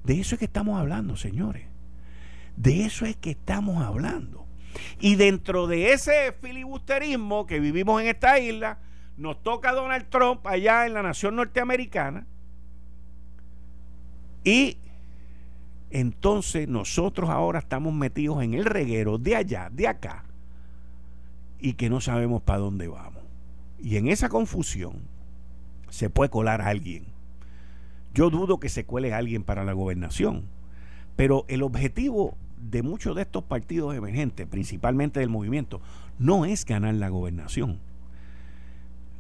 De 0.05 0.21
eso 0.21 0.37
es 0.37 0.39
que 0.39 0.45
estamos 0.45 0.79
hablando, 0.79 1.17
señores. 1.17 1.67
De 2.57 2.85
eso 2.85 3.05
es 3.05 3.17
que 3.17 3.33
estamos 3.33 3.83
hablando. 3.83 4.47
Y 5.01 5.17
dentro 5.17 5.67
de 5.67 5.93
ese 5.93 6.33
filibusterismo 6.41 7.49
que 7.49 7.59
vivimos 7.59 8.01
en 8.01 8.07
esta 8.07 8.39
isla, 8.39 8.79
nos 9.17 9.43
toca 9.43 9.73
Donald 9.73 10.09
Trump 10.09 10.47
allá 10.47 10.87
en 10.87 10.95
la 10.95 11.03
nación 11.03 11.35
norteamericana. 11.35 12.29
Y 14.45 14.77
entonces 15.91 16.69
nosotros 16.69 17.29
ahora 17.29 17.59
estamos 17.59 17.93
metidos 17.93 18.41
en 18.45 18.55
el 18.55 18.67
reguero 18.67 19.19
de 19.19 19.35
allá, 19.35 19.69
de 19.69 19.89
acá, 19.89 20.27
y 21.63 21.75
que 21.75 21.89
no 21.89 22.01
sabemos 22.01 22.43
para 22.43 22.59
dónde 22.59 22.89
vamos. 22.89 23.23
Y 23.79 23.97
en 23.97 24.09
esa 24.09 24.29
confusión 24.29 25.03
se 25.89 26.11
puede 26.11 26.29
colar 26.29 26.61
a 26.61 26.69
alguien. 26.69 27.07
Yo 28.13 28.29
dudo 28.29 28.61
que 28.61 28.69
se 28.69 28.85
cuele 28.85 29.15
a 29.15 29.19
alguien 29.19 29.45
para 29.45 29.65
la 29.65 29.73
gobernación, 29.73 30.45
pero 31.17 31.45
el 31.49 31.63
objetivo 31.63 32.37
de 32.59 32.83
muchos 32.83 33.17
de 33.17 33.23
estos 33.23 33.45
partidos 33.45 33.95
emergentes, 33.95 34.47
principalmente 34.47 35.21
del 35.21 35.29
movimiento, 35.31 35.81
no 36.19 36.45
es 36.45 36.65
ganar 36.65 36.95
la 36.95 37.09
gobernación. 37.09 37.81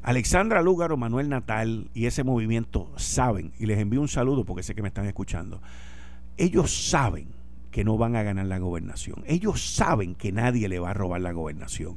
Alexandra 0.02 0.62
Lúgaro, 0.62 0.96
Manuel 0.96 1.28
Natal 1.28 1.90
y 1.94 2.06
ese 2.06 2.24
movimiento 2.24 2.90
saben, 2.96 3.52
y 3.58 3.66
les 3.66 3.78
envío 3.78 4.00
un 4.00 4.08
saludo 4.08 4.44
porque 4.44 4.64
sé 4.64 4.74
que 4.74 4.82
me 4.82 4.88
están 4.88 5.06
escuchando, 5.06 5.62
ellos 6.36 6.88
saben 6.90 7.28
que 7.70 7.84
no 7.84 7.96
van 7.96 8.16
a 8.16 8.22
ganar 8.22 8.46
la 8.46 8.58
gobernación. 8.58 9.22
Ellos 9.26 9.74
saben 9.74 10.14
que 10.14 10.32
nadie 10.32 10.68
le 10.68 10.80
va 10.80 10.90
a 10.90 10.94
robar 10.94 11.20
la 11.20 11.32
gobernación. 11.32 11.96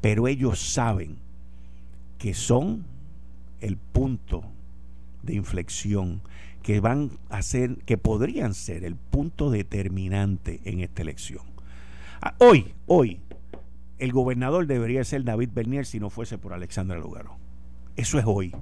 Pero 0.00 0.28
ellos 0.28 0.58
saben 0.60 1.16
que 2.18 2.34
son 2.34 2.84
el 3.60 3.76
punto 3.76 4.44
de 5.22 5.34
inflexión 5.34 6.22
que 6.62 6.80
van 6.80 7.10
a 7.28 7.42
ser, 7.42 7.76
que 7.84 7.98
podrían 7.98 8.54
ser 8.54 8.84
el 8.84 8.96
punto 8.96 9.50
determinante 9.50 10.60
en 10.64 10.80
esta 10.80 11.02
elección. 11.02 11.44
Ah, 12.20 12.34
hoy, 12.38 12.74
hoy, 12.86 13.20
el 13.98 14.12
gobernador 14.12 14.66
debería 14.66 15.04
ser 15.04 15.24
David 15.24 15.50
Bernier 15.54 15.86
si 15.86 16.00
no 16.00 16.10
fuese 16.10 16.38
por 16.38 16.52
Alexandra 16.52 16.98
Lugaro. 16.98 17.36
Eso 17.96 18.18
es 18.18 18.24
hoy. 18.26 18.54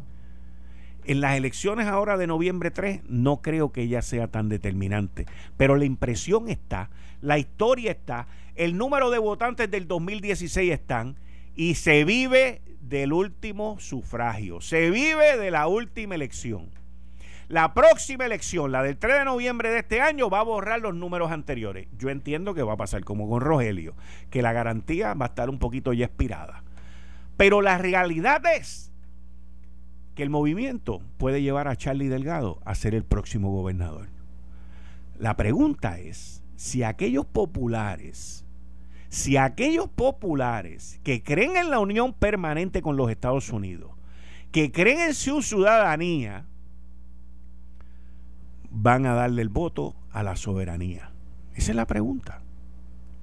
En 1.04 1.20
las 1.20 1.36
elecciones 1.36 1.86
ahora 1.86 2.16
de 2.16 2.26
noviembre 2.26 2.70
3 2.70 3.02
no 3.08 3.40
creo 3.40 3.72
que 3.72 3.82
ella 3.82 4.02
sea 4.02 4.28
tan 4.28 4.48
determinante, 4.48 5.26
pero 5.56 5.76
la 5.76 5.86
impresión 5.86 6.48
está, 6.48 6.90
la 7.22 7.38
historia 7.38 7.92
está, 7.92 8.26
el 8.56 8.76
número 8.76 9.10
de 9.10 9.18
votantes 9.18 9.70
del 9.70 9.88
2016 9.88 10.70
están 10.70 11.16
y 11.58 11.74
se 11.74 12.04
vive 12.04 12.62
del 12.80 13.12
último 13.12 13.80
sufragio, 13.80 14.60
se 14.60 14.90
vive 14.90 15.36
de 15.36 15.50
la 15.50 15.66
última 15.66 16.14
elección. 16.14 16.70
La 17.48 17.74
próxima 17.74 18.26
elección, 18.26 18.70
la 18.70 18.84
del 18.84 18.96
3 18.96 19.18
de 19.18 19.24
noviembre 19.24 19.70
de 19.70 19.80
este 19.80 20.00
año, 20.00 20.30
va 20.30 20.38
a 20.38 20.44
borrar 20.44 20.80
los 20.80 20.94
números 20.94 21.32
anteriores. 21.32 21.88
Yo 21.98 22.10
entiendo 22.10 22.54
que 22.54 22.62
va 22.62 22.74
a 22.74 22.76
pasar 22.76 23.02
como 23.02 23.28
con 23.28 23.40
Rogelio, 23.40 23.96
que 24.30 24.40
la 24.40 24.52
garantía 24.52 25.14
va 25.14 25.26
a 25.26 25.28
estar 25.30 25.50
un 25.50 25.58
poquito 25.58 25.92
ya 25.92 26.04
expirada. 26.04 26.62
Pero 27.36 27.60
la 27.60 27.76
realidad 27.76 28.40
es 28.54 28.92
que 30.14 30.22
el 30.22 30.30
movimiento 30.30 31.02
puede 31.16 31.42
llevar 31.42 31.66
a 31.66 31.74
Charlie 31.74 32.06
Delgado 32.06 32.60
a 32.64 32.76
ser 32.76 32.94
el 32.94 33.02
próximo 33.02 33.50
gobernador. 33.50 34.10
La 35.18 35.36
pregunta 35.36 35.98
es 35.98 36.44
si 36.54 36.84
aquellos 36.84 37.26
populares, 37.26 38.44
si 39.08 39.36
aquellos 39.36 39.88
populares 39.88 41.00
que 41.02 41.22
creen 41.22 41.56
en 41.56 41.70
la 41.70 41.78
unión 41.78 42.12
permanente 42.12 42.82
con 42.82 42.96
los 42.96 43.10
Estados 43.10 43.50
Unidos, 43.50 43.92
que 44.52 44.70
creen 44.70 45.00
en 45.00 45.14
su 45.14 45.42
ciudadanía, 45.42 46.46
van 48.70 49.06
a 49.06 49.14
darle 49.14 49.42
el 49.42 49.48
voto 49.48 49.94
a 50.12 50.22
la 50.22 50.36
soberanía? 50.36 51.10
Esa 51.54 51.72
es 51.72 51.76
la 51.76 51.86
pregunta. 51.86 52.42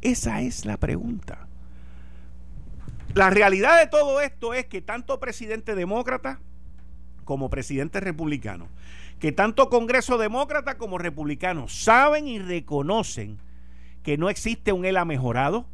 Esa 0.02 0.42
es 0.42 0.66
la 0.66 0.78
pregunta. 0.78 1.48
La 3.14 3.30
realidad 3.30 3.80
de 3.80 3.88
todo 3.88 4.20
esto 4.22 4.54
es 4.54 4.66
que 4.66 4.82
tanto 4.82 5.20
presidente 5.20 5.74
demócrata 5.74 6.40
como 7.24 7.50
presidente 7.50 8.00
republicano, 8.00 8.68
que 9.20 9.32
tanto 9.32 9.70
Congreso 9.70 10.18
demócrata 10.18 10.78
como 10.78 10.98
republicano 10.98 11.68
saben 11.68 12.28
y 12.28 12.40
reconocen 12.40 13.40
que 14.04 14.18
no 14.18 14.30
existe 14.30 14.74
un 14.74 14.86
ELA 14.86 15.06
mejorado, 15.06 15.66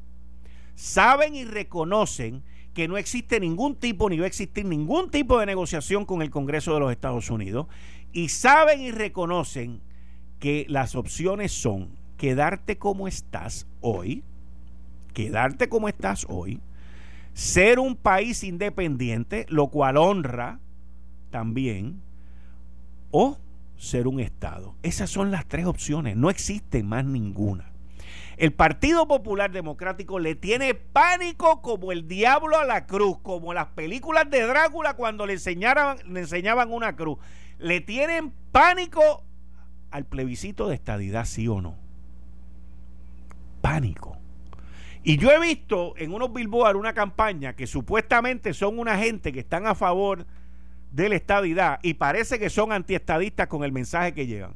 saben 0.76 1.36
y 1.36 1.44
reconocen 1.46 2.44
que 2.74 2.88
no 2.88 2.98
existe 2.98 3.40
ningún 3.40 3.76
tipo 3.76 4.10
ni 4.10 4.18
va 4.18 4.26
a 4.26 4.28
existir 4.28 4.66
ningún 4.66 5.12
tipo 5.12 5.40
de 5.40 5.46
negociación 5.46 6.06
con 6.06 6.22
el 6.22 6.30
Congreso 6.30 6.74
de 6.74 6.80
los 6.80 6.92
Estados 6.92 7.30
Unidos 7.30 7.68
y 8.14 8.30
saben 8.30 8.82
y 8.82 8.92
reconocen 8.92 9.82
que 10.40 10.66
las 10.70 10.96
opciones 10.96 11.52
son 11.52 11.90
quedarte 12.18 12.78
como 12.78 13.08
estás 13.08 13.68
hoy, 13.82 14.24
quedarte 15.14 15.70
como 15.70 15.88
estás 15.88 16.26
hoy, 16.30 16.62
ser 17.34 17.80
un 17.80 17.96
país 17.96 18.44
independiente, 18.44 19.46
lo 19.50 19.68
cual 19.68 19.98
honra 19.98 20.60
también, 21.30 22.02
o 23.12 23.38
ser 23.78 24.08
un 24.08 24.20
Estado. 24.20 24.76
Esas 24.84 25.10
son 25.10 25.32
las 25.32 25.48
tres 25.48 25.66
opciones, 25.66 26.16
no 26.16 26.30
existe 26.30 26.84
más 26.84 27.06
ninguna. 27.06 27.71
El 28.38 28.54
Partido 28.54 29.08
Popular 29.08 29.52
Democrático 29.52 30.20
le 30.20 30.36
tiene 30.36 30.74
pánico 30.74 31.62
como 31.62 31.92
el 31.92 32.08
diablo 32.08 32.58
a 32.58 32.66
la 32.66 32.88
cruz, 32.88 33.18
como 33.22 33.54
las 33.54 33.68
películas 33.68 34.30
de 34.30 34.42
Drácula 34.42 34.96
cuando 34.96 35.26
le, 35.26 35.34
enseñaban, 35.34 36.72
una 36.72 36.96
cruz 36.96 37.18
le 37.60 37.82
tienen 37.82 38.34
pánico 38.52 39.24
al 39.92 40.06
plebiscito 40.06 40.68
de 40.68 40.76
estadidad, 40.76 41.26
sí 41.26 41.48
o 41.48 41.62
no. 41.62 41.78
Pánico. 43.62 44.18
Y 45.04 45.18
yo 45.18 45.32
he 45.32 45.40
visto 45.40 45.94
en 45.98 46.14
unos 46.14 46.34
billboards 46.34 46.80
una 46.80 46.94
campaña 46.94 47.56
que 47.56 47.68
supuestamente 47.68 48.54
son 48.54 48.80
una 48.80 48.98
gente 48.98 49.32
que 49.32 49.40
están 49.40 49.68
a 49.68 49.76
favor 49.76 50.26
de 50.92 51.10
la 51.10 51.16
estadidad 51.16 51.80
y 51.82 51.96
parece 51.96 52.40
que 52.40 52.50
son 52.50 52.72
antiestadistas 52.72 53.48
con 53.48 53.64
el 53.64 53.72
mensaje 53.72 54.14
que 54.14 54.28
llevan. 54.28 54.56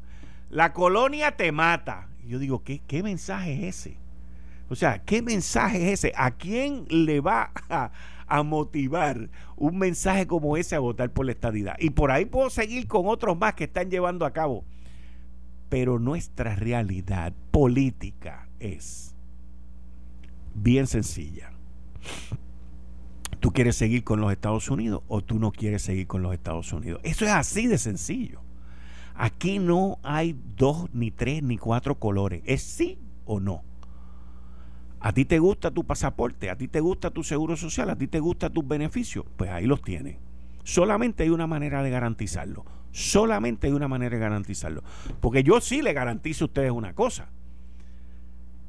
La 0.50 0.74
colonia 0.74 1.36
te 1.36 1.52
mata. 1.52 2.08
Yo 2.28 2.40
digo, 2.40 2.64
¿qué, 2.64 2.82
qué 2.88 3.04
mensaje 3.04 3.54
es 3.68 3.76
ese? 3.76 3.98
O 4.70 4.76
sea, 4.76 5.04
¿qué 5.04 5.22
mensaje 5.22 5.92
es 5.92 6.00
ese? 6.04 6.14
¿A 6.16 6.32
quién 6.32 6.86
le 6.90 7.22
va 7.22 7.52
a, 7.70 7.92
a 8.28 8.44
motivar 8.44 9.30
un 9.56 9.78
mensaje 9.78 10.28
como 10.28 10.58
ese 10.58 10.76
a 10.76 10.80
votar 10.80 11.12
por 11.12 11.26
la 11.26 11.32
estadidad. 11.32 11.76
Y 11.80 11.92
por 11.92 12.12
ahí 12.12 12.26
puedo 12.26 12.50
seguir 12.50 12.88
con 12.88 13.08
otros 13.08 13.38
más 13.38 13.54
que 13.54 13.66
están 13.66 13.90
llevando 13.90 14.26
a 14.26 14.34
cabo. 14.34 14.64
Pero 15.70 16.00
nuestra 16.00 16.56
realidad 16.56 17.34
política 17.52 18.48
es 18.60 19.16
bien 20.54 20.88
sencilla. 20.88 21.52
¿Tú 23.40 23.52
quieres 23.52 23.76
seguir 23.76 24.04
con 24.04 24.22
los 24.22 24.32
Estados 24.32 24.70
Unidos 24.70 25.04
o 25.08 25.22
tú 25.22 25.40
no 25.40 25.52
quieres 25.52 25.82
seguir 25.82 26.08
con 26.08 26.22
los 26.22 26.34
Estados 26.34 26.72
Unidos? 26.74 27.02
Eso 27.04 27.26
es 27.26 27.32
así 27.32 27.68
de 27.68 27.78
sencillo. 27.78 28.42
Aquí 29.16 29.60
no 29.60 30.00
hay 30.04 30.36
dos, 30.58 30.88
ni 30.94 31.12
tres, 31.12 31.42
ni 31.44 31.58
cuatro 31.58 31.96
colores. 31.96 32.42
Es 32.46 32.62
sí 32.64 33.00
o 33.26 33.40
no. 33.40 33.64
¿A 35.00 35.14
ti 35.14 35.26
te 35.26 35.40
gusta 35.40 35.72
tu 35.72 35.86
pasaporte? 35.86 36.50
¿A 36.50 36.58
ti 36.58 36.68
te 36.68 36.80
gusta 36.80 37.12
tu 37.12 37.24
seguro 37.24 37.56
social? 37.56 37.90
¿A 37.90 37.96
ti 37.98 38.08
te 38.08 38.20
gusta 38.20 38.50
tus 38.50 38.68
beneficios? 38.68 39.26
Pues 39.38 39.50
ahí 39.52 39.66
los 39.68 39.82
tienes. 39.82 40.18
Solamente 40.64 41.24
hay 41.24 41.30
una 41.30 41.48
manera 41.48 41.84
de 41.84 41.92
garantizarlo. 41.92 42.66
Solamente 42.92 43.68
hay 43.68 43.74
una 43.74 43.88
manera 43.88 44.16
de 44.16 44.22
garantizarlo. 44.22 44.84
Porque 45.22 45.44
yo 45.44 45.62
sí 45.62 45.82
le 45.82 45.94
garantizo 45.94 46.46
a 46.46 46.48
ustedes 46.48 46.72
una 46.72 46.94
cosa. 46.94 47.30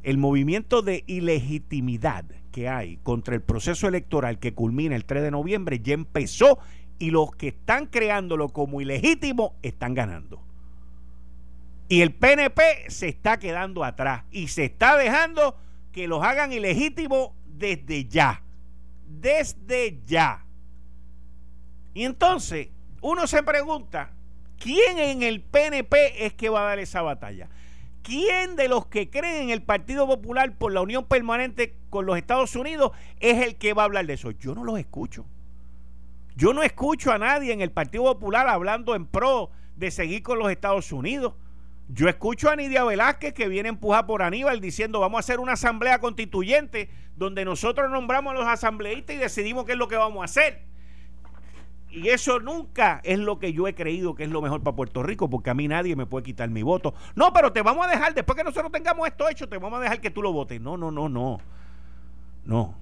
el 0.03 0.19
movimiento 0.19 0.83
de 0.83 1.03
ilegitimidad 1.09 2.25
que 2.53 2.69
hay 2.69 2.99
contra 2.99 3.35
el 3.35 3.43
proceso 3.43 3.89
electoral 3.89 4.39
que 4.39 4.55
culmina 4.55 4.95
el 4.95 5.05
3 5.05 5.25
de 5.25 5.31
noviembre 5.33 5.81
ya 5.81 5.95
empezó 5.95 6.59
y 6.99 7.11
los 7.11 7.35
que 7.35 7.49
están 7.49 7.87
creándolo 7.87 8.49
como 8.49 8.81
ilegítimo 8.81 9.55
están 9.63 9.95
ganando. 9.95 10.43
Y 11.89 12.01
el 12.01 12.15
PNP 12.15 12.89
se 12.89 13.09
está 13.09 13.39
quedando 13.39 13.85
atrás 13.85 14.25
y 14.31 14.49
se 14.49 14.65
está 14.65 14.97
dejando 14.97 15.57
que 15.93 16.09
los 16.09 16.23
hagan 16.23 16.53
ilegítimos 16.53 17.31
desde 17.47 18.07
ya. 18.07 18.43
Desde 19.07 20.01
ya. 20.05 20.45
Y 21.95 22.05
entonces 22.05 22.69
uno 23.01 23.27
se 23.27 23.43
pregunta, 23.43 24.11
¿quién 24.59 24.99
en 24.99 25.23
el 25.23 25.43
PNP 25.43 26.27
es 26.27 26.35
que 26.35 26.49
va 26.49 26.63
a 26.63 26.69
dar 26.71 26.79
esa 26.79 27.03
batalla? 27.03 27.49
¿Quién 28.03 28.57
de 28.57 28.69
los 28.69 28.87
que 28.87 29.11
creen 29.11 29.45
en 29.45 29.51
el 29.51 29.63
Partido 29.63 30.07
Popular 30.07 30.57
por 30.57 30.73
la 30.73 30.81
unión 30.81 31.05
permanente 31.05 31.75
con 31.91 32.07
los 32.07 32.17
Estados 32.17 32.55
Unidos 32.55 32.93
es 33.21 33.45
el 33.45 33.57
que 33.57 33.75
va 33.75 33.83
a 33.83 33.85
hablar 33.87 34.07
de 34.07 34.15
eso? 34.15 34.31
Yo 34.33 34.55
no 34.55 34.65
los 34.65 34.79
escucho. 34.79 35.25
Yo 36.37 36.53
no 36.53 36.62
escucho 36.62 37.12
a 37.12 37.18
nadie 37.18 37.53
en 37.53 37.62
el 37.62 37.72
Partido 37.72 38.05
Popular 38.05 38.46
hablando 38.46 38.94
en 38.94 39.07
pro 39.07 39.51
de 39.75 39.90
seguir 39.90 40.22
con 40.22 40.38
los 40.38 40.51
Estados 40.51 40.92
Unidos. 40.92 41.33
Yo 41.88 42.09
escucho 42.09 42.51
a 42.51 42.57
Nidia 42.57 42.85
Velázquez 42.85 43.33
que 43.33 43.49
viene 43.49 43.70
empujada 43.70 44.07
por 44.07 44.22
Aníbal 44.22 44.61
diciendo 44.61 45.01
vamos 45.01 45.16
a 45.16 45.20
hacer 45.20 45.40
una 45.40 45.53
asamblea 45.53 45.99
constituyente 45.99 46.90
donde 47.16 47.44
nosotros 47.44 47.90
nombramos 47.90 48.33
a 48.33 48.38
los 48.38 48.46
asambleístas 48.46 49.16
y 49.16 49.18
decidimos 49.18 49.64
qué 49.64 49.72
es 49.72 49.79
lo 49.79 49.88
que 49.88 49.96
vamos 49.96 50.20
a 50.20 50.25
hacer. 50.27 50.62
Y 51.90 52.09
eso 52.09 52.40
nunca 52.40 53.01
es 53.05 53.18
lo 53.18 53.38
que 53.38 53.55
yo 53.55 53.66
he 53.66 53.75
creído 53.75 54.14
que 54.14 54.25
es 54.25 54.29
lo 54.29 54.42
mejor 54.42 54.62
para 54.62 54.77
Puerto 54.77 55.03
Rico, 55.03 55.31
porque 55.31 55.49
a 55.49 55.55
mí 55.55 55.66
nadie 55.68 55.96
me 55.96 56.05
puede 56.05 56.25
quitar 56.25 56.51
mi 56.51 56.62
voto. 56.62 56.92
No, 57.14 57.33
pero 57.33 57.53
te 57.53 57.62
vamos 57.62 57.87
a 57.87 57.90
dejar, 57.90 58.12
después 58.12 58.37
que 58.37 58.44
nosotros 58.44 58.70
tengamos 58.70 59.07
esto 59.07 59.27
hecho, 59.29 59.49
te 59.49 59.57
vamos 59.57 59.79
a 59.79 59.83
dejar 59.83 60.03
que 60.03 60.11
tú 60.11 60.20
lo 60.20 60.33
votes. 60.33 60.61
No, 60.61 60.77
no, 60.77 60.90
no, 60.90 61.09
no. 61.09 61.38
No. 62.44 62.75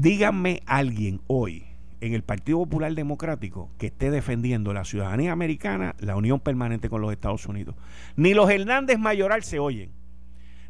Díganme 0.00 0.62
alguien 0.64 1.20
hoy 1.26 1.66
en 2.00 2.14
el 2.14 2.22
Partido 2.22 2.56
Popular 2.60 2.94
Democrático 2.94 3.70
que 3.76 3.88
esté 3.88 4.10
defendiendo 4.10 4.72
la 4.72 4.86
ciudadanía 4.86 5.30
americana, 5.30 5.94
la 5.98 6.16
unión 6.16 6.40
permanente 6.40 6.88
con 6.88 7.02
los 7.02 7.12
Estados 7.12 7.44
Unidos. 7.44 7.74
Ni 8.16 8.32
los 8.32 8.48
Hernández 8.48 8.98
Mayoral 8.98 9.42
se 9.42 9.58
oyen, 9.58 9.92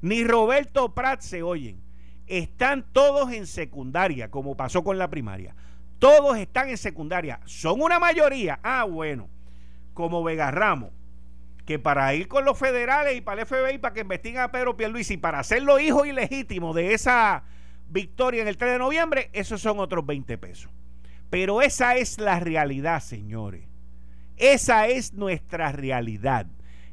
ni 0.00 0.24
Roberto 0.24 0.96
Prat 0.96 1.20
se 1.20 1.44
oyen. 1.44 1.80
Están 2.26 2.84
todos 2.92 3.32
en 3.32 3.46
secundaria, 3.46 4.32
como 4.32 4.56
pasó 4.56 4.82
con 4.82 4.98
la 4.98 5.10
primaria. 5.10 5.54
Todos 6.00 6.36
están 6.36 6.68
en 6.68 6.76
secundaria. 6.76 7.38
Son 7.44 7.80
una 7.80 8.00
mayoría. 8.00 8.58
Ah, 8.64 8.82
bueno. 8.82 9.28
Como 9.94 10.24
Vega 10.24 10.50
Ramos. 10.50 10.90
Que 11.66 11.78
para 11.78 12.12
ir 12.14 12.26
con 12.26 12.44
los 12.44 12.58
federales 12.58 13.16
y 13.16 13.20
para 13.20 13.42
el 13.42 13.46
FBI 13.46 13.78
para 13.78 13.94
que 13.94 14.00
investiguen 14.00 14.40
a 14.40 14.50
Pedro 14.50 14.76
Pierluisi 14.76 15.18
para 15.18 15.38
hacerlo 15.38 15.78
hijo 15.78 16.04
ilegítimo 16.04 16.74
de 16.74 16.94
esa 16.94 17.44
victoria 17.90 18.42
en 18.42 18.48
el 18.48 18.56
3 18.56 18.72
de 18.72 18.78
noviembre, 18.78 19.30
esos 19.32 19.60
son 19.60 19.78
otros 19.78 20.06
20 20.06 20.38
pesos. 20.38 20.70
Pero 21.28 21.62
esa 21.62 21.96
es 21.96 22.18
la 22.18 22.40
realidad, 22.40 23.00
señores. 23.00 23.66
Esa 24.36 24.88
es 24.88 25.12
nuestra 25.14 25.70
realidad. 25.72 26.46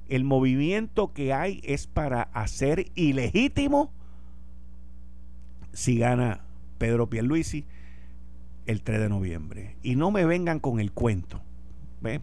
El 0.08 0.24
movimiento 0.24 1.14
que 1.14 1.34
hay 1.34 1.62
es 1.64 1.88
para 1.88 2.24
hacer 2.24 2.92
ilegítimo 2.96 3.92
si 5.74 5.98
gana 5.98 6.42
Pedro 6.78 7.10
Pierluisi 7.10 7.66
el 8.66 8.84
3 8.84 9.00
de 9.00 9.10
noviembre. 9.10 9.78
Y 9.82 9.96
no 9.96 10.12
me 10.12 10.26
vengan 10.26 10.60
con 10.60 10.80
el 10.80 10.92
cuento. 10.92 11.42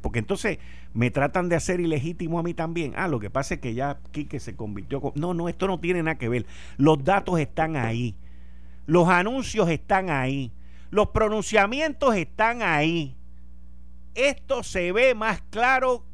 Porque 0.00 0.20
entonces 0.20 0.58
me 0.92 1.10
tratan 1.10 1.48
de 1.48 1.56
hacer 1.56 1.80
ilegítimo 1.80 2.38
a 2.38 2.42
mí 2.42 2.54
también. 2.54 2.92
Ah, 2.96 3.08
lo 3.08 3.18
que 3.18 3.30
pasa 3.30 3.54
es 3.54 3.60
que 3.60 3.74
ya 3.74 3.98
Quique 4.12 4.38
se 4.40 4.54
convirtió 4.54 5.00
con... 5.00 5.12
No, 5.16 5.34
no, 5.34 5.48
esto 5.48 5.66
no 5.66 5.80
tiene 5.80 6.02
nada 6.02 6.16
que 6.16 6.28
ver. 6.28 6.46
Los 6.76 7.02
datos 7.02 7.40
están 7.40 7.76
ahí. 7.76 8.14
Los 8.86 9.08
anuncios 9.08 9.68
están 9.68 10.10
ahí. 10.10 10.52
Los 10.90 11.08
pronunciamientos 11.08 12.14
están 12.16 12.62
ahí. 12.62 13.16
Esto 14.14 14.62
se 14.62 14.92
ve 14.92 15.14
más 15.14 15.42
claro 15.50 16.04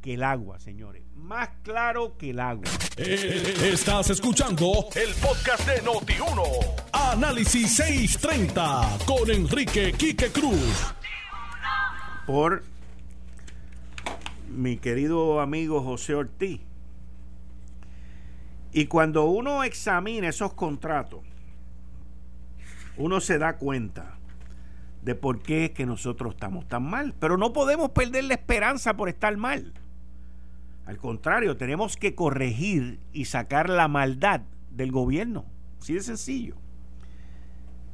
que 0.00 0.14
el 0.14 0.22
agua, 0.22 0.58
señores. 0.58 1.02
Más 1.14 1.50
claro 1.62 2.16
que 2.16 2.30
el 2.30 2.40
agua. 2.40 2.64
Eh, 2.96 3.70
estás 3.72 4.10
escuchando 4.10 4.88
el 4.94 5.14
podcast 5.14 5.66
de 5.66 5.82
Noti1. 5.82 6.42
Análisis 6.92 7.76
630 7.76 8.98
con 9.06 9.30
Enrique 9.30 9.92
Quique 9.92 10.30
Cruz. 10.30 10.94
Por 12.26 12.64
mi 14.48 14.76
querido 14.78 15.40
amigo 15.40 15.82
José 15.82 16.14
Ortiz. 16.14 16.60
Y 18.72 18.86
cuando 18.86 19.24
uno 19.24 19.62
examina 19.64 20.28
esos 20.28 20.54
contratos, 20.54 21.20
uno 22.96 23.20
se 23.20 23.38
da 23.38 23.56
cuenta 23.56 24.18
de 25.02 25.14
por 25.14 25.42
qué 25.42 25.66
es 25.66 25.70
que 25.70 25.86
nosotros 25.86 26.34
estamos 26.34 26.68
tan 26.68 26.84
mal. 26.84 27.14
Pero 27.18 27.36
no 27.36 27.52
podemos 27.52 27.90
perder 27.90 28.24
la 28.24 28.34
esperanza 28.34 28.96
por 28.96 29.08
estar 29.08 29.36
mal. 29.36 29.72
Al 30.86 30.98
contrario, 30.98 31.56
tenemos 31.56 31.96
que 31.96 32.14
corregir 32.14 33.00
y 33.12 33.26
sacar 33.26 33.68
la 33.68 33.88
maldad 33.88 34.42
del 34.70 34.90
gobierno. 34.90 35.44
Así 35.80 35.94
de 35.94 36.00
sencillo. 36.00 36.56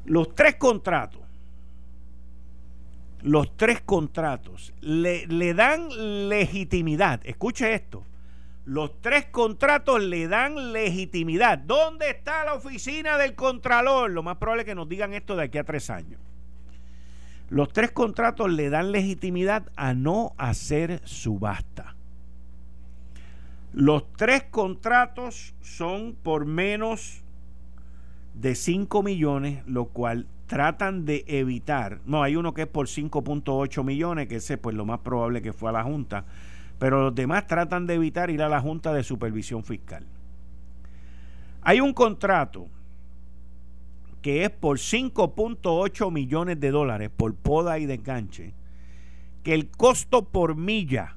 Los 0.04 0.34
tres 0.34 0.56
contratos, 0.56 1.22
los 3.20 3.56
tres 3.56 3.80
contratos 3.82 4.72
le, 4.80 5.26
le 5.26 5.52
dan 5.52 6.28
legitimidad. 6.28 7.20
Escuche 7.24 7.74
esto. 7.74 8.04
Los 8.68 9.00
tres 9.00 9.24
contratos 9.30 10.02
le 10.02 10.28
dan 10.28 10.74
legitimidad. 10.74 11.56
¿Dónde 11.56 12.10
está 12.10 12.44
la 12.44 12.52
oficina 12.52 13.16
del 13.16 13.34
Contralor? 13.34 14.10
Lo 14.10 14.22
más 14.22 14.36
probable 14.36 14.60
es 14.60 14.66
que 14.66 14.74
nos 14.74 14.86
digan 14.86 15.14
esto 15.14 15.36
de 15.36 15.44
aquí 15.44 15.56
a 15.56 15.64
tres 15.64 15.88
años. 15.88 16.20
Los 17.48 17.72
tres 17.72 17.92
contratos 17.92 18.50
le 18.50 18.68
dan 18.68 18.92
legitimidad 18.92 19.70
a 19.74 19.94
no 19.94 20.34
hacer 20.36 21.00
subasta. 21.04 21.96
Los 23.72 24.12
tres 24.18 24.44
contratos 24.50 25.54
son 25.62 26.14
por 26.22 26.44
menos 26.44 27.22
de 28.34 28.54
5 28.54 29.02
millones, 29.02 29.62
lo 29.66 29.86
cual 29.86 30.26
tratan 30.46 31.06
de 31.06 31.24
evitar. 31.26 32.00
No, 32.04 32.22
hay 32.22 32.36
uno 32.36 32.52
que 32.52 32.62
es 32.62 32.68
por 32.68 32.86
5.8 32.86 33.82
millones, 33.82 34.28
que 34.28 34.36
ese 34.36 34.58
pues 34.58 34.76
lo 34.76 34.84
más 34.84 34.98
probable 34.98 35.40
que 35.40 35.54
fue 35.54 35.70
a 35.70 35.72
la 35.72 35.84
Junta, 35.84 36.26
pero 36.78 37.02
los 37.02 37.14
demás 37.14 37.46
tratan 37.46 37.86
de 37.86 37.94
evitar 37.94 38.30
ir 38.30 38.42
a 38.42 38.48
la 38.48 38.60
Junta 38.60 38.92
de 38.92 39.02
Supervisión 39.02 39.64
Fiscal. 39.64 40.06
Hay 41.62 41.80
un 41.80 41.92
contrato 41.92 42.68
que 44.22 44.44
es 44.44 44.50
por 44.50 44.78
5.8 44.78 46.12
millones 46.12 46.60
de 46.60 46.70
dólares 46.70 47.10
por 47.14 47.34
poda 47.34 47.78
y 47.78 47.86
desganche, 47.86 48.54
que 49.42 49.54
el 49.54 49.70
costo 49.70 50.28
por 50.28 50.56
milla 50.56 51.16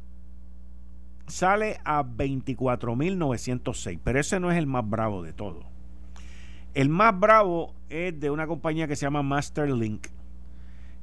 sale 1.28 1.80
a 1.84 2.04
24.906, 2.04 4.00
pero 4.04 4.20
ese 4.20 4.40
no 4.40 4.52
es 4.52 4.58
el 4.58 4.68
más 4.68 4.88
bravo 4.88 5.24
de 5.24 5.34
todo. 5.34 5.64
El 6.74 6.90
más 6.90 7.20
bravo 7.20 7.74
es 7.90 8.18
de 8.20 8.30
una 8.30 8.48
compañía 8.48 8.88
que 8.88 8.96
se 8.96 9.06
llama 9.06 9.24
Masterlink. 9.24 10.08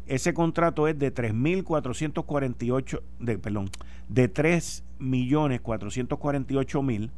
Ese 0.08 0.34
contrato 0.34 0.88
es 0.88 0.98
de 0.98 1.14
3.448, 1.14 3.00
de, 3.20 3.38
perdón, 3.38 3.70
de 4.08 4.32
3.448.000 4.32 7.10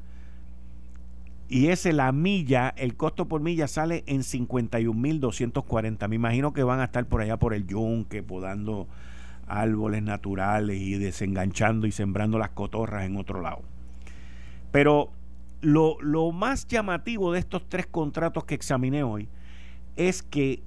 y 1.48 1.68
ese 1.68 1.92
la 1.92 2.10
milla, 2.12 2.72
el 2.76 2.96
costo 2.96 3.26
por 3.26 3.40
milla 3.40 3.66
sale 3.66 4.04
en 4.06 4.20
51.240. 4.20 6.08
Me 6.08 6.14
imagino 6.14 6.52
que 6.52 6.62
van 6.62 6.78
a 6.78 6.84
estar 6.84 7.04
por 7.06 7.22
allá 7.22 7.38
por 7.38 7.54
el 7.54 7.66
yunque, 7.66 8.22
podando 8.22 8.86
árboles 9.48 10.04
naturales 10.04 10.80
y 10.80 10.94
desenganchando 10.94 11.88
y 11.88 11.92
sembrando 11.92 12.38
las 12.38 12.50
cotorras 12.50 13.04
en 13.04 13.16
otro 13.16 13.40
lado. 13.40 13.62
Pero 14.70 15.10
lo, 15.60 16.00
lo 16.00 16.30
más 16.30 16.68
llamativo 16.68 17.32
de 17.32 17.40
estos 17.40 17.68
tres 17.68 17.88
contratos 17.88 18.44
que 18.44 18.54
examiné 18.54 19.02
hoy 19.02 19.28
es 19.96 20.22
que 20.22 20.62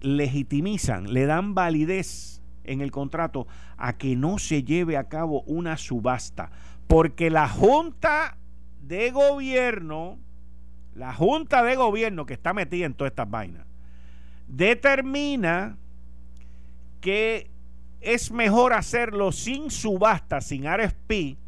legitimizan, 0.00 1.12
le 1.12 1.26
dan 1.26 1.54
validez 1.54 2.42
en 2.64 2.80
el 2.80 2.90
contrato 2.90 3.46
a 3.76 3.96
que 3.96 4.16
no 4.16 4.38
se 4.38 4.64
lleve 4.64 4.96
a 4.96 5.08
cabo 5.08 5.42
una 5.42 5.76
subasta, 5.76 6.50
porque 6.86 7.30
la 7.30 7.48
Junta 7.48 8.36
de 8.82 9.10
Gobierno, 9.10 10.18
la 10.94 11.12
Junta 11.12 11.62
de 11.62 11.76
Gobierno 11.76 12.26
que 12.26 12.34
está 12.34 12.52
metida 12.52 12.86
en 12.86 12.94
todas 12.94 13.12
estas 13.12 13.30
vainas, 13.30 13.66
determina 14.48 15.76
que 17.00 17.50
es 18.00 18.30
mejor 18.30 18.72
hacerlo 18.74 19.32
sin 19.32 19.70
subasta, 19.70 20.40
sin 20.40 20.64
RFP, 20.64 21.38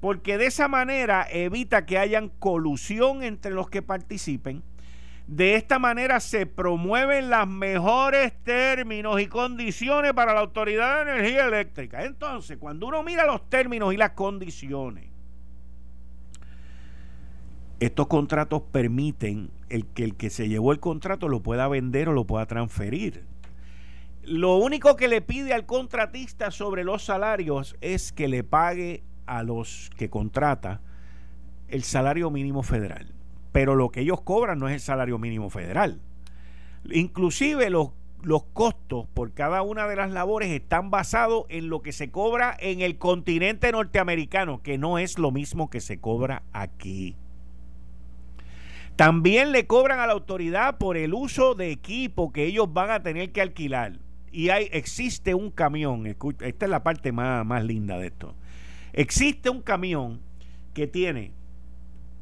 porque 0.00 0.38
de 0.38 0.46
esa 0.46 0.68
manera 0.68 1.26
evita 1.30 1.84
que 1.84 1.98
hayan 1.98 2.28
colusión 2.28 3.22
entre 3.22 3.52
los 3.52 3.68
que 3.68 3.82
participen. 3.82 4.62
De 5.26 5.56
esta 5.56 5.78
manera 5.78 6.20
se 6.20 6.46
promueven 6.46 7.30
los 7.30 7.48
mejores 7.48 8.32
términos 8.44 9.20
y 9.20 9.26
condiciones 9.26 10.12
para 10.12 10.34
la 10.34 10.40
Autoridad 10.40 11.04
de 11.04 11.12
Energía 11.12 11.46
Eléctrica. 11.46 12.04
Entonces, 12.04 12.58
cuando 12.58 12.86
uno 12.86 13.02
mira 13.02 13.26
los 13.26 13.48
términos 13.50 13.92
y 13.92 13.96
las 13.96 14.10
condiciones 14.10 15.16
estos 17.80 18.06
contratos 18.06 18.62
permiten 18.72 19.50
el 19.68 19.86
que 19.86 20.04
el 20.04 20.16
que 20.16 20.30
se 20.30 20.48
llevó 20.48 20.72
el 20.72 20.80
contrato 20.80 21.28
lo 21.28 21.42
pueda 21.42 21.68
vender 21.68 22.08
o 22.08 22.12
lo 22.12 22.24
pueda 22.24 22.46
transferir. 22.46 23.24
Lo 24.22 24.56
único 24.56 24.96
que 24.96 25.08
le 25.08 25.20
pide 25.20 25.52
al 25.52 25.66
contratista 25.66 26.50
sobre 26.50 26.84
los 26.84 27.04
salarios 27.04 27.76
es 27.80 28.12
que 28.12 28.28
le 28.28 28.42
pague 28.44 29.04
a 29.26 29.42
los 29.42 29.90
que 29.96 30.08
contrata 30.08 30.80
el 31.68 31.82
salario 31.82 32.30
mínimo 32.30 32.62
federal. 32.62 33.12
Pero 33.56 33.74
lo 33.74 33.88
que 33.88 34.00
ellos 34.00 34.20
cobran 34.20 34.58
no 34.58 34.68
es 34.68 34.74
el 34.74 34.80
salario 34.80 35.18
mínimo 35.18 35.48
federal. 35.48 36.02
Inclusive 36.90 37.70
los, 37.70 37.92
los 38.22 38.44
costos 38.52 39.06
por 39.14 39.32
cada 39.32 39.62
una 39.62 39.88
de 39.88 39.96
las 39.96 40.10
labores 40.10 40.50
están 40.50 40.90
basados 40.90 41.46
en 41.48 41.70
lo 41.70 41.80
que 41.80 41.92
se 41.92 42.10
cobra 42.10 42.54
en 42.60 42.82
el 42.82 42.98
continente 42.98 43.72
norteamericano, 43.72 44.62
que 44.62 44.76
no 44.76 44.98
es 44.98 45.18
lo 45.18 45.30
mismo 45.30 45.70
que 45.70 45.80
se 45.80 45.98
cobra 45.98 46.42
aquí. 46.52 47.16
También 48.94 49.52
le 49.52 49.66
cobran 49.66 50.00
a 50.00 50.06
la 50.06 50.12
autoridad 50.12 50.76
por 50.76 50.98
el 50.98 51.14
uso 51.14 51.54
de 51.54 51.70
equipo 51.70 52.34
que 52.34 52.44
ellos 52.44 52.70
van 52.70 52.90
a 52.90 53.02
tener 53.02 53.32
que 53.32 53.40
alquilar. 53.40 54.00
Y 54.30 54.50
hay, 54.50 54.68
existe 54.70 55.34
un 55.34 55.50
camión, 55.50 56.04
esta 56.06 56.66
es 56.66 56.70
la 56.70 56.82
parte 56.82 57.10
más, 57.10 57.46
más 57.46 57.64
linda 57.64 57.96
de 57.96 58.08
esto. 58.08 58.34
Existe 58.92 59.48
un 59.48 59.62
camión 59.62 60.20
que 60.74 60.86
tiene 60.86 61.32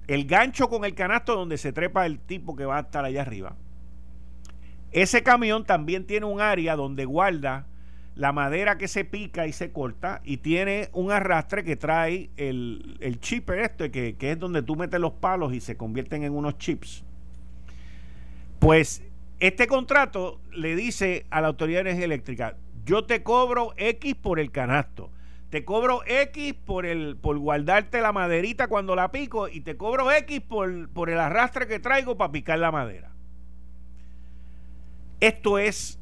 el 0.07 0.27
gancho 0.27 0.69
con 0.69 0.85
el 0.85 0.95
canasto 0.95 1.35
donde 1.35 1.59
se 1.59 1.73
trepa 1.73 2.07
el 2.07 2.19
tipo 2.19 2.57
que 2.57 2.65
va 2.65 2.79
a 2.79 2.81
estar 2.81 3.05
allá 3.05 3.23
arriba. 3.23 3.57
Ese 4.93 5.23
camión 5.23 5.65
también 5.65 6.07
tiene 6.07 6.27
un 6.27 6.41
área 6.41 6.77
donde 6.77 7.05
guarda 7.05 7.67
la 8.15 8.33
madera 8.33 8.79
que 8.79 8.87
se 8.87 9.05
pica 9.05 9.47
y 9.47 9.53
se 9.53 9.73
corta 9.73 10.21
y 10.25 10.37
tiene 10.37 10.89
un 10.93 11.11
arrastre 11.11 11.65
que 11.65 11.77
trae 11.77 12.31
el, 12.37 12.97
el 13.01 13.19
este, 13.21 13.91
que, 13.91 14.15
que 14.17 14.31
es 14.31 14.39
donde 14.39 14.63
tú 14.63 14.77
metes 14.77 15.01
los 15.01 15.15
palos 15.15 15.53
y 15.53 15.61
se 15.61 15.77
convierten 15.77 16.23
en 16.23 16.33
unos 16.33 16.57
chips. 16.59 17.03
Pues 18.61 19.03
este 19.41 19.67
contrato 19.67 20.41
le 20.53 20.77
dice 20.77 21.27
a 21.31 21.41
la 21.41 21.49
Autoridad 21.49 21.79
de 21.79 21.91
Energía 21.91 22.05
Eléctrica, 22.05 22.57
yo 22.85 23.05
te 23.05 23.23
cobro 23.23 23.75
X 23.77 24.15
por 24.15 24.39
el 24.39 24.53
canasto, 24.53 25.11
te 25.51 25.65
cobro 25.65 26.03
X 26.07 26.55
por, 26.55 26.87
el, 26.87 27.17
por 27.17 27.39
guardarte 27.39 28.01
la 28.01 28.13
maderita 28.13 28.69
cuando 28.69 28.97
la 28.97 29.13
pico 29.13 29.49
y 29.49 29.61
te 29.61 29.77
cobro 29.77 30.11
X 30.11 30.41
por, 30.41 30.89
por 30.91 31.11
el 31.11 31.21
arrastre 31.21 31.67
que 31.67 31.79
traigo 31.79 32.17
para 32.17 32.33
picar 32.33 32.59
la 32.59 32.73
madera. 32.73 33.13
Esto 35.21 35.59
es 35.59 35.99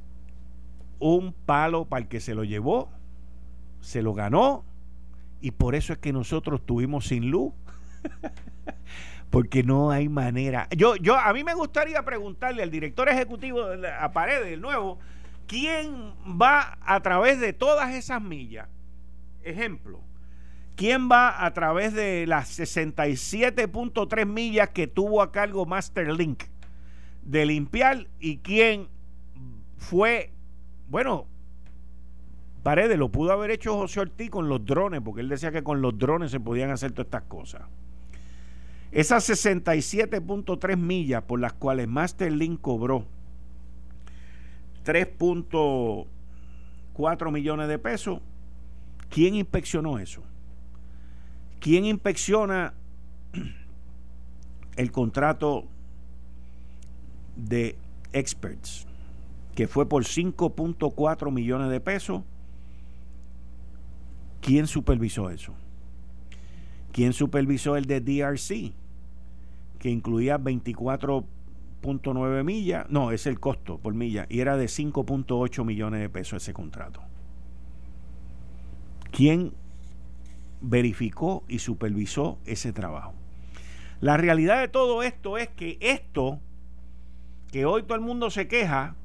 un 0.98 1.32
palo 1.32 1.84
para 1.84 2.02
el 2.02 2.08
que 2.08 2.20
se 2.20 2.34
lo 2.34 2.44
llevó, 2.44 2.90
se 3.80 4.02
lo 4.02 4.14
ganó 4.14 4.64
y 5.40 5.50
por 5.50 5.74
eso 5.74 5.92
es 5.92 5.98
que 5.98 6.12
nosotros 6.12 6.60
estuvimos 6.60 7.06
sin 7.06 7.30
luz. 7.30 7.52
Porque 9.30 9.62
no 9.62 9.90
hay 9.90 10.08
manera. 10.08 10.68
Yo, 10.76 10.94
yo, 10.96 11.16
a 11.18 11.32
mí 11.32 11.42
me 11.42 11.54
gustaría 11.54 12.02
preguntarle 12.04 12.62
al 12.62 12.70
director 12.70 13.08
ejecutivo 13.08 13.66
de 13.66 13.78
la 13.78 14.12
Paredes, 14.12 14.52
el 14.52 14.60
nuevo, 14.60 14.98
¿quién 15.46 16.12
va 16.26 16.76
a 16.82 17.00
través 17.00 17.40
de 17.40 17.52
todas 17.54 17.94
esas 17.94 18.20
millas? 18.20 18.68
Ejemplo, 19.44 20.00
¿quién 20.76 21.08
va 21.10 21.44
a 21.44 21.52
través 21.52 21.94
de 21.94 22.26
las 22.26 22.58
67.3 22.58 24.26
millas 24.26 24.70
que 24.70 24.86
tuvo 24.86 25.22
a 25.22 25.32
cargo 25.32 25.66
Masterlink 25.66 26.44
de 27.22 27.46
limpiar 27.46 28.08
y 28.18 28.38
quién 28.38 28.88
fue 29.76 30.32
bueno, 30.92 31.26
Paredes 32.62 32.96
lo 32.98 33.08
pudo 33.08 33.32
haber 33.32 33.50
hecho 33.50 33.78
José 33.78 34.00
Ortiz 34.00 34.28
con 34.28 34.50
los 34.50 34.66
drones, 34.66 35.00
porque 35.00 35.22
él 35.22 35.30
decía 35.30 35.50
que 35.50 35.62
con 35.62 35.80
los 35.80 35.96
drones 35.96 36.30
se 36.30 36.38
podían 36.38 36.70
hacer 36.70 36.92
todas 36.92 37.06
estas 37.06 37.22
cosas. 37.22 37.62
Esas 38.92 39.26
67.3 39.28 40.76
millas 40.76 41.22
por 41.22 41.40
las 41.40 41.54
cuales 41.54 41.88
Masterlink 41.88 42.60
cobró 42.60 43.06
3.4 44.84 47.32
millones 47.32 47.68
de 47.68 47.78
pesos, 47.78 48.20
¿quién 49.12 49.36
inspeccionó 49.36 50.00
eso? 50.00 50.24
¿Quién 51.60 51.84
inspecciona 51.84 52.74
el 54.76 54.90
contrato 54.90 55.68
de 57.36 57.76
experts? 58.12 58.88
que 59.54 59.68
fue 59.68 59.88
por 59.88 60.04
5.4 60.04 61.30
millones 61.30 61.70
de 61.70 61.80
pesos. 61.80 62.22
¿Quién 64.40 64.66
supervisó 64.66 65.30
eso? 65.30 65.54
¿Quién 66.92 67.12
supervisó 67.12 67.76
el 67.76 67.84
de 67.86 68.00
DRC? 68.00 68.72
Que 69.78 69.90
incluía 69.90 70.38
24.9 70.38 72.44
millas. 72.44 72.86
No, 72.88 73.12
es 73.12 73.26
el 73.26 73.38
costo 73.40 73.78
por 73.78 73.94
milla. 73.94 74.26
Y 74.28 74.40
era 74.40 74.56
de 74.56 74.66
5.8 74.66 75.64
millones 75.64 76.00
de 76.00 76.08
pesos 76.08 76.42
ese 76.42 76.52
contrato. 76.52 77.00
¿Quién 79.12 79.52
verificó 80.62 81.44
y 81.46 81.58
supervisó 81.58 82.38
ese 82.46 82.72
trabajo? 82.72 83.12
La 84.00 84.16
realidad 84.16 84.60
de 84.60 84.68
todo 84.68 85.02
esto 85.02 85.36
es 85.36 85.48
que 85.48 85.76
esto, 85.80 86.40
que 87.52 87.66
hoy 87.66 87.82
todo 87.82 87.94
el 87.94 88.00
mundo 88.00 88.30
se 88.30 88.48
queja, 88.48 88.96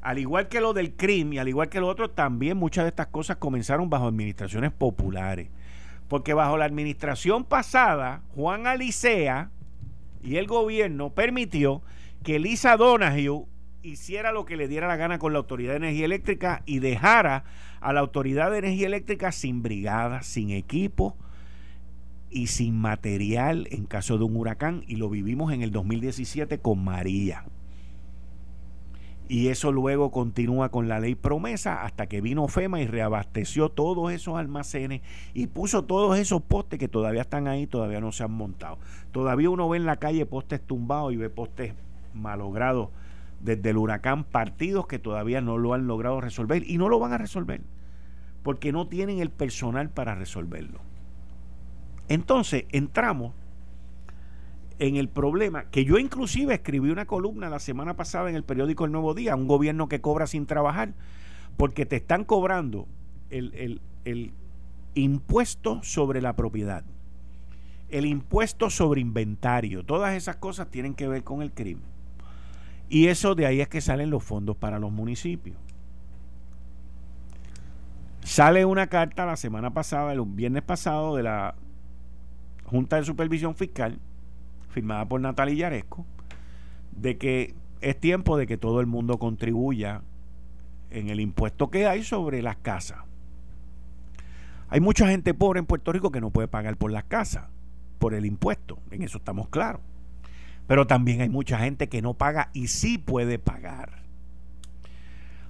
al 0.00 0.18
igual 0.20 0.48
que 0.48 0.60
lo 0.60 0.72
del 0.74 0.94
crimen 0.94 1.34
y 1.34 1.38
al 1.38 1.48
igual 1.48 1.68
que 1.68 1.80
lo 1.80 1.88
otro, 1.88 2.08
también 2.08 2.56
muchas 2.56 2.84
de 2.84 2.90
estas 2.90 3.08
cosas 3.08 3.38
comenzaron 3.38 3.90
bajo 3.90 4.06
administraciones 4.06 4.70
populares. 4.70 5.48
Porque 6.06 6.34
bajo 6.34 6.56
la 6.56 6.64
administración 6.64 7.44
pasada, 7.44 8.22
Juan 8.36 8.68
Alicea 8.68 9.50
y 10.22 10.36
el 10.36 10.46
gobierno 10.46 11.10
permitió 11.10 11.82
que 12.22 12.38
Lisa 12.38 12.76
Donahue 12.76 13.46
hiciera 13.82 14.32
lo 14.32 14.44
que 14.44 14.56
le 14.56 14.68
diera 14.68 14.88
la 14.88 14.96
gana 14.96 15.18
con 15.18 15.32
la 15.32 15.38
Autoridad 15.38 15.72
de 15.72 15.78
Energía 15.78 16.04
Eléctrica 16.04 16.62
y 16.66 16.80
dejara 16.80 17.44
a 17.80 17.92
la 17.92 18.00
Autoridad 18.00 18.50
de 18.50 18.58
Energía 18.58 18.86
Eléctrica 18.86 19.32
sin 19.32 19.62
brigada, 19.62 20.22
sin 20.22 20.50
equipo 20.50 21.16
y 22.30 22.48
sin 22.48 22.76
material 22.76 23.68
en 23.70 23.86
caso 23.86 24.18
de 24.18 24.24
un 24.24 24.36
huracán. 24.36 24.84
Y 24.86 24.96
lo 24.96 25.08
vivimos 25.08 25.52
en 25.52 25.62
el 25.62 25.70
2017 25.70 26.58
con 26.58 26.82
María. 26.82 27.44
Y 29.30 29.48
eso 29.48 29.72
luego 29.72 30.10
continúa 30.10 30.70
con 30.70 30.88
la 30.88 31.00
ley 31.00 31.14
promesa 31.14 31.84
hasta 31.84 32.06
que 32.06 32.22
vino 32.22 32.48
FEMA 32.48 32.80
y 32.80 32.86
reabasteció 32.86 33.68
todos 33.68 34.10
esos 34.10 34.38
almacenes 34.38 35.02
y 35.34 35.48
puso 35.48 35.84
todos 35.84 36.18
esos 36.18 36.40
postes 36.40 36.78
que 36.78 36.88
todavía 36.88 37.20
están 37.20 37.46
ahí, 37.46 37.66
todavía 37.66 38.00
no 38.00 38.10
se 38.10 38.24
han 38.24 38.32
montado. 38.32 38.78
Todavía 39.12 39.50
uno 39.50 39.68
ve 39.68 39.76
en 39.76 39.84
la 39.84 39.96
calle 39.96 40.24
postes 40.24 40.62
tumbados 40.62 41.12
y 41.12 41.18
ve 41.18 41.28
postes 41.28 41.74
malogrados 42.14 42.88
desde 43.40 43.70
el 43.70 43.76
huracán, 43.76 44.24
partidos 44.24 44.86
que 44.86 44.98
todavía 44.98 45.40
no 45.40 45.58
lo 45.58 45.74
han 45.74 45.86
logrado 45.86 46.20
resolver 46.20 46.68
y 46.68 46.78
no 46.78 46.88
lo 46.88 46.98
van 46.98 47.12
a 47.12 47.18
resolver 47.18 47.60
porque 48.42 48.72
no 48.72 48.88
tienen 48.88 49.18
el 49.18 49.30
personal 49.30 49.90
para 49.90 50.14
resolverlo. 50.14 50.80
Entonces 52.08 52.64
entramos 52.70 53.34
en 54.78 54.96
el 54.96 55.08
problema, 55.08 55.64
que 55.64 55.84
yo 55.84 55.98
inclusive 55.98 56.54
escribí 56.54 56.90
una 56.90 57.04
columna 57.04 57.50
la 57.50 57.58
semana 57.58 57.94
pasada 57.94 58.30
en 58.30 58.36
el 58.36 58.44
periódico 58.44 58.84
El 58.84 58.92
Nuevo 58.92 59.12
Día, 59.12 59.34
un 59.34 59.48
gobierno 59.48 59.88
que 59.88 60.00
cobra 60.00 60.26
sin 60.26 60.46
trabajar, 60.46 60.94
porque 61.56 61.84
te 61.84 61.96
están 61.96 62.24
cobrando 62.24 62.86
el, 63.28 63.82
el 64.04 64.32
impuesto 64.94 65.82
sobre 65.82 66.22
la 66.22 66.36
propiedad, 66.36 66.84
el 67.90 68.06
impuesto 68.06 68.70
sobre 68.70 69.00
inventario, 69.00 69.84
todas 69.84 70.14
esas 70.14 70.36
cosas 70.36 70.70
tienen 70.70 70.94
que 70.94 71.08
ver 71.08 71.24
con 71.24 71.42
el 71.42 71.52
crimen. 71.52 71.97
Y 72.88 73.08
eso 73.08 73.34
de 73.34 73.46
ahí 73.46 73.60
es 73.60 73.68
que 73.68 73.80
salen 73.80 74.10
los 74.10 74.24
fondos 74.24 74.56
para 74.56 74.78
los 74.78 74.90
municipios. 74.90 75.56
Sale 78.22 78.64
una 78.64 78.88
carta 78.88 79.26
la 79.26 79.36
semana 79.36 79.72
pasada, 79.72 80.12
el 80.12 80.22
viernes 80.22 80.62
pasado, 80.62 81.16
de 81.16 81.22
la 81.22 81.54
Junta 82.64 82.96
de 82.96 83.04
Supervisión 83.04 83.54
Fiscal, 83.54 83.98
firmada 84.70 85.06
por 85.06 85.20
Natalia 85.20 85.54
Yaresco, 85.54 86.04
de 86.92 87.16
que 87.16 87.54
es 87.80 87.98
tiempo 87.98 88.36
de 88.36 88.46
que 88.46 88.58
todo 88.58 88.80
el 88.80 88.86
mundo 88.86 89.18
contribuya 89.18 90.02
en 90.90 91.08
el 91.08 91.20
impuesto 91.20 91.70
que 91.70 91.86
hay 91.86 92.02
sobre 92.02 92.42
las 92.42 92.56
casas. 92.56 92.98
Hay 94.68 94.80
mucha 94.80 95.08
gente 95.08 95.32
pobre 95.32 95.60
en 95.60 95.66
Puerto 95.66 95.92
Rico 95.92 96.10
que 96.10 96.20
no 96.20 96.30
puede 96.30 96.48
pagar 96.48 96.76
por 96.76 96.90
las 96.90 97.04
casas, 97.04 97.44
por 97.98 98.12
el 98.12 98.26
impuesto, 98.26 98.78
en 98.90 99.02
eso 99.02 99.18
estamos 99.18 99.48
claros. 99.48 99.80
Pero 100.68 100.86
también 100.86 101.22
hay 101.22 101.28
mucha 101.28 101.58
gente 101.58 101.88
que 101.88 102.00
no 102.00 102.14
paga 102.14 102.50
y 102.52 102.68
sí 102.68 102.98
puede 102.98 103.40
pagar. 103.40 104.04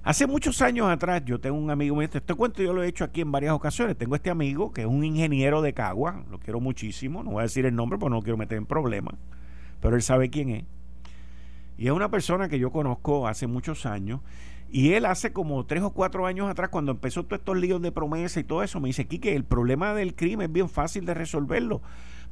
Hace 0.01 0.25
muchos 0.25 0.61
años 0.63 0.89
atrás, 0.89 1.23
yo 1.25 1.39
tengo 1.39 1.57
un 1.57 1.69
amigo, 1.69 2.01
este, 2.01 2.17
este 2.19 2.33
cuento 2.33 2.63
yo 2.63 2.73
lo 2.73 2.81
he 2.81 2.87
hecho 2.87 3.03
aquí 3.03 3.21
en 3.21 3.31
varias 3.31 3.53
ocasiones. 3.53 3.97
Tengo 3.97 4.15
este 4.15 4.31
amigo 4.31 4.71
que 4.71 4.81
es 4.81 4.87
un 4.87 5.03
ingeniero 5.03 5.61
de 5.61 5.73
Cagua, 5.73 6.23
lo 6.31 6.39
quiero 6.39 6.61
muchísimo, 6.61 7.21
no 7.21 7.31
voy 7.31 7.41
a 7.41 7.43
decir 7.43 7.67
el 7.67 7.75
nombre 7.75 7.99
porque 7.99 8.09
no 8.09 8.15
lo 8.15 8.21
quiero 8.23 8.37
meter 8.37 8.57
en 8.57 8.65
problemas, 8.65 9.15
pero 9.81 9.95
él 9.97 10.01
sabe 10.01 10.29
quién 10.29 10.49
es. 10.49 10.63
Y 11.77 11.87
es 11.87 11.91
una 11.91 12.09
persona 12.09 12.47
que 12.49 12.57
yo 12.57 12.71
conozco 12.71 13.27
hace 13.27 13.45
muchos 13.45 13.85
años. 13.85 14.21
Y 14.71 14.93
él 14.93 15.05
hace 15.05 15.33
como 15.33 15.65
tres 15.65 15.81
o 15.83 15.91
cuatro 15.91 16.25
años 16.27 16.49
atrás, 16.49 16.69
cuando 16.69 16.91
empezó 16.91 17.25
todos 17.25 17.39
estos 17.39 17.57
líos 17.57 17.81
de 17.81 17.91
promesa 17.91 18.39
y 18.39 18.43
todo 18.43 18.63
eso, 18.63 18.79
me 18.79 18.89
dice, 18.89 19.07
que 19.07 19.35
el 19.35 19.43
problema 19.43 19.93
del 19.93 20.15
crimen 20.15 20.47
es 20.47 20.53
bien 20.53 20.69
fácil 20.69 21.05
de 21.05 21.13
resolverlo. 21.13 21.81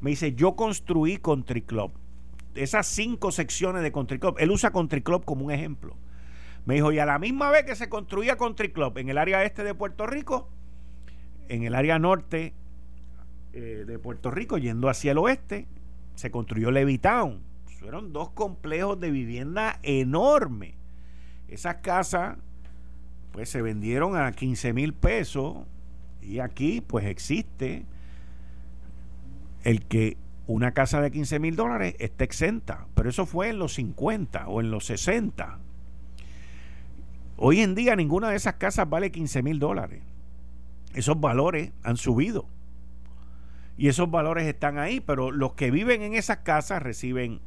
Me 0.01 0.11
dice, 0.11 0.35
yo 0.35 0.55
construí 0.55 1.17
Country 1.17 1.63
Club. 1.63 1.91
Esas 2.57 2.87
cinco 2.87 3.31
secciones 3.31 3.83
de 3.83 3.91
Country 3.91 4.19
Club. 4.19 4.35
Él 4.39 4.51
usa 4.51 4.71
Country 4.71 5.01
Club 5.01 5.25
como 5.25 5.45
un 5.45 5.51
ejemplo. 5.51 5.95
Me 6.65 6.75
dijo, 6.75 6.91
y 6.91 6.99
a 6.99 7.05
la 7.05 7.19
misma 7.19 7.49
vez 7.49 7.63
que 7.63 7.75
se 7.75 7.87
construía 7.87 8.37
Country 8.37 8.71
Club 8.71 8.97
en 8.97 9.09
el 9.09 9.17
área 9.17 9.43
este 9.43 9.63
de 9.63 9.73
Puerto 9.73 10.05
Rico, 10.05 10.49
en 11.47 11.63
el 11.63 11.75
área 11.75 11.97
norte 11.97 12.53
eh, 13.53 13.85
de 13.87 13.99
Puerto 13.99 14.31
Rico, 14.31 14.57
yendo 14.57 14.89
hacia 14.89 15.13
el 15.13 15.17
oeste, 15.17 15.67
se 16.15 16.29
construyó 16.29 16.71
Levitown. 16.71 17.41
Fueron 17.79 18.11
dos 18.11 18.31
complejos 18.31 18.99
de 18.99 19.11
vivienda 19.11 19.79
enormes. 19.83 20.75
Esas 21.47 21.75
casas, 21.75 22.37
pues 23.31 23.49
se 23.49 23.61
vendieron 23.61 24.17
a 24.17 24.31
15 24.31 24.73
mil 24.73 24.93
pesos 24.93 25.57
y 26.21 26.39
aquí, 26.39 26.81
pues 26.81 27.05
existe 27.05 27.85
el 29.63 29.85
que 29.85 30.17
una 30.47 30.73
casa 30.73 31.01
de 31.01 31.11
15 31.11 31.39
mil 31.39 31.55
dólares 31.55 31.95
está 31.99 32.23
exenta, 32.23 32.87
pero 32.95 33.09
eso 33.09 33.25
fue 33.25 33.49
en 33.49 33.59
los 33.59 33.73
50 33.73 34.47
o 34.47 34.61
en 34.61 34.71
los 34.71 34.85
60. 34.85 35.59
Hoy 37.35 37.59
en 37.59 37.75
día 37.75 37.95
ninguna 37.95 38.29
de 38.29 38.37
esas 38.37 38.55
casas 38.55 38.89
vale 38.89 39.11
15 39.11 39.43
mil 39.43 39.59
dólares. 39.59 40.01
Esos 40.93 41.19
valores 41.19 41.71
han 41.83 41.97
subido. 41.97 42.45
Y 43.77 43.89
esos 43.89 44.09
valores 44.09 44.47
están 44.47 44.79
ahí, 44.79 45.01
pero 45.01 45.31
los 45.31 45.53
que 45.53 45.69
viven 45.69 46.01
en 46.01 46.15
esas 46.15 46.37
casas 46.37 46.81
reciben 46.81 47.41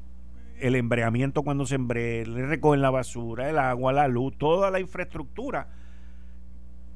el 0.61 0.77
embreamiento 0.77 1.43
cuando 1.43 1.67
se 1.67 1.75
embree, 1.75 2.27
le 2.27 2.47
recogen 2.47 2.83
la 2.83 2.91
basura, 2.91 3.49
el 3.49 3.59
agua, 3.59 3.93
la 3.93 4.09
luz, 4.09 4.37
toda 4.37 4.71
la 4.71 4.79
infraestructura. 4.79 5.69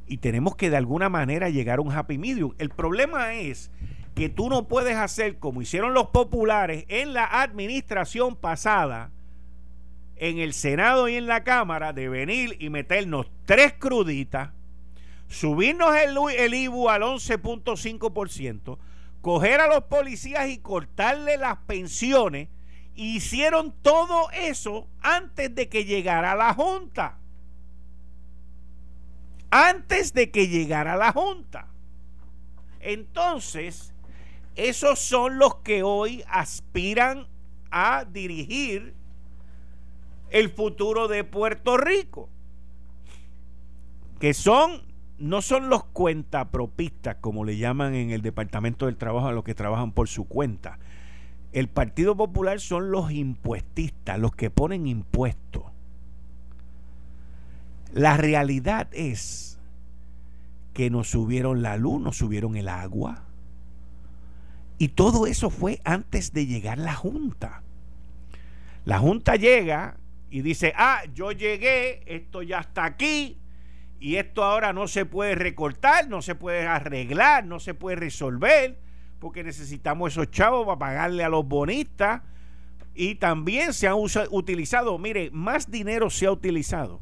Y 0.07 0.19
tenemos 0.19 0.55
que 0.55 0.69
de 0.69 0.77
alguna 0.77 1.09
manera 1.09 1.49
llegar 1.49 1.79
a 1.79 1.83
un 1.83 1.91
happy 1.91 2.19
medium. 2.19 2.53
El 2.59 2.69
problema 2.69 3.35
es 3.35 3.73
que 4.15 4.29
tú 4.29 4.49
no 4.49 4.69
puedes 4.69 4.97
hacer 4.97 5.39
como 5.39 5.61
hicieron 5.61 5.93
los 5.93 6.09
populares 6.09 6.85
en 6.89 7.13
la 7.13 7.25
administración 7.25 8.37
pasada, 8.37 9.11
en 10.17 10.39
el 10.39 10.55
Senado 10.55 11.09
y 11.09 11.17
en 11.17 11.27
la 11.27 11.43
Cámara, 11.43 11.93
de 11.93 12.09
venir 12.09 12.57
y 12.61 12.71
meternos 12.71 13.27
tres 13.45 13.75
cruditas, 13.77 14.51
subirnos 15.29 15.97
el, 15.97 16.17
el 16.39 16.55
IBU 16.55 16.89
al 16.89 17.03
11.5%, 17.03 18.79
coger 19.21 19.61
a 19.61 19.67
los 19.67 19.85
policías 19.85 20.49
y 20.49 20.59
cortarle 20.59 21.37
las 21.37 21.57
pensiones. 21.67 22.49
Hicieron 22.95 23.75
todo 23.83 24.31
eso 24.31 24.87
antes 25.01 25.53
de 25.53 25.69
que 25.69 25.85
llegara 25.85 26.37
la 26.37 26.55
Junta. 26.55 27.19
Antes 29.51 30.15
de 30.15 30.31
que 30.31 30.47
llegara 30.47 30.97
la 30.97 31.11
Junta. 31.11 31.67
Entonces, 32.79 33.94
esos 34.57 34.99
son 34.99 35.39
los 35.39 35.57
que 35.57 35.83
hoy 35.83 36.23
aspiran 36.29 37.27
a 37.71 38.05
dirigir 38.05 38.95
el 40.31 40.51
futuro 40.51 41.09
de 41.09 41.25
Puerto 41.25 41.77
Rico. 41.77 42.29
Que 44.21 44.33
son, 44.33 44.83
no 45.19 45.43
son 45.43 45.69
los 45.69 45.85
cuentapropistas, 45.85 47.17
como 47.17 47.45
le 47.45 47.57
llaman 47.57 47.95
en 47.95 48.11
el 48.11 48.23
Departamento 48.23 48.87
del 48.87 48.97
Trabajo 48.97 49.27
a 49.27 49.33
los 49.33 49.45
que 49.45 49.55
trabajan 49.55 49.93
por 49.93 50.09
su 50.09 50.27
cuenta. 50.27 50.79
El 51.53 51.69
Partido 51.69 52.17
Popular 52.17 52.61
son 52.61 52.91
los 52.91 53.11
impuestistas, 53.11 54.19
los 54.19 54.35
que 54.35 54.51
ponen 54.51 54.87
impuestos. 54.87 55.65
La 57.93 58.17
realidad 58.17 58.89
es 58.93 59.61
que 60.73 60.91
nos 60.91 61.09
subieron 61.09 61.63
la 61.63 61.77
luz, 61.77 62.01
nos 62.01 62.17
subieron 62.17 62.57
el 62.57 62.69
agua, 62.69 63.24
y 64.79 64.89
todo 64.89 65.27
eso 65.27 65.51
fue 65.51 65.81
antes 65.85 66.33
de 66.33 66.47
llegar 66.47 66.79
la 66.79 66.95
Junta. 66.95 67.63
La 68.85 68.99
Junta 68.99 69.37
llega 69.37 69.97
y 70.31 70.43
dice, 70.43 70.73
ah, 70.77 71.03
yo 71.15 71.33
llegué, 71.33 72.03
esto 72.07 72.43
ya 72.43 72.61
está 72.61 72.85
aquí, 72.85 73.39
y 74.05 74.17
esto 74.17 74.45
ahora 74.45 74.73
no 74.73 74.87
se 74.87 75.07
puede 75.07 75.35
recortar, 75.35 76.09
no 76.09 76.21
se 76.21 76.35
puede 76.35 76.67
arreglar, 76.67 77.47
no 77.47 77.59
se 77.59 77.73
puede 77.73 77.97
resolver, 77.97 78.79
porque 79.19 79.43
necesitamos 79.43 80.13
esos 80.13 80.31
chavos 80.31 80.67
para 80.67 80.79
pagarle 80.79 81.25
a 81.25 81.31
los 81.31 81.47
bonistas. 81.49 82.21
Y 82.95 83.15
también 83.15 83.73
se 83.73 83.89
han 83.89 83.97
utilizado, 84.31 84.99
mire, 84.99 85.31
más 85.33 85.71
dinero 85.71 86.11
se 86.11 86.27
ha 86.27 86.33
utilizado 86.33 87.01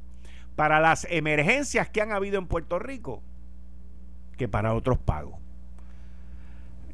para 0.55 0.79
las 0.79 1.07
emergencias 1.11 1.89
que 1.89 2.01
han 2.01 2.13
habido 2.13 2.39
en 2.39 2.47
Puerto 2.47 2.79
Rico 2.79 3.21
que 4.39 4.47
para 4.47 4.73
otros 4.73 4.99
pagos. 4.99 5.42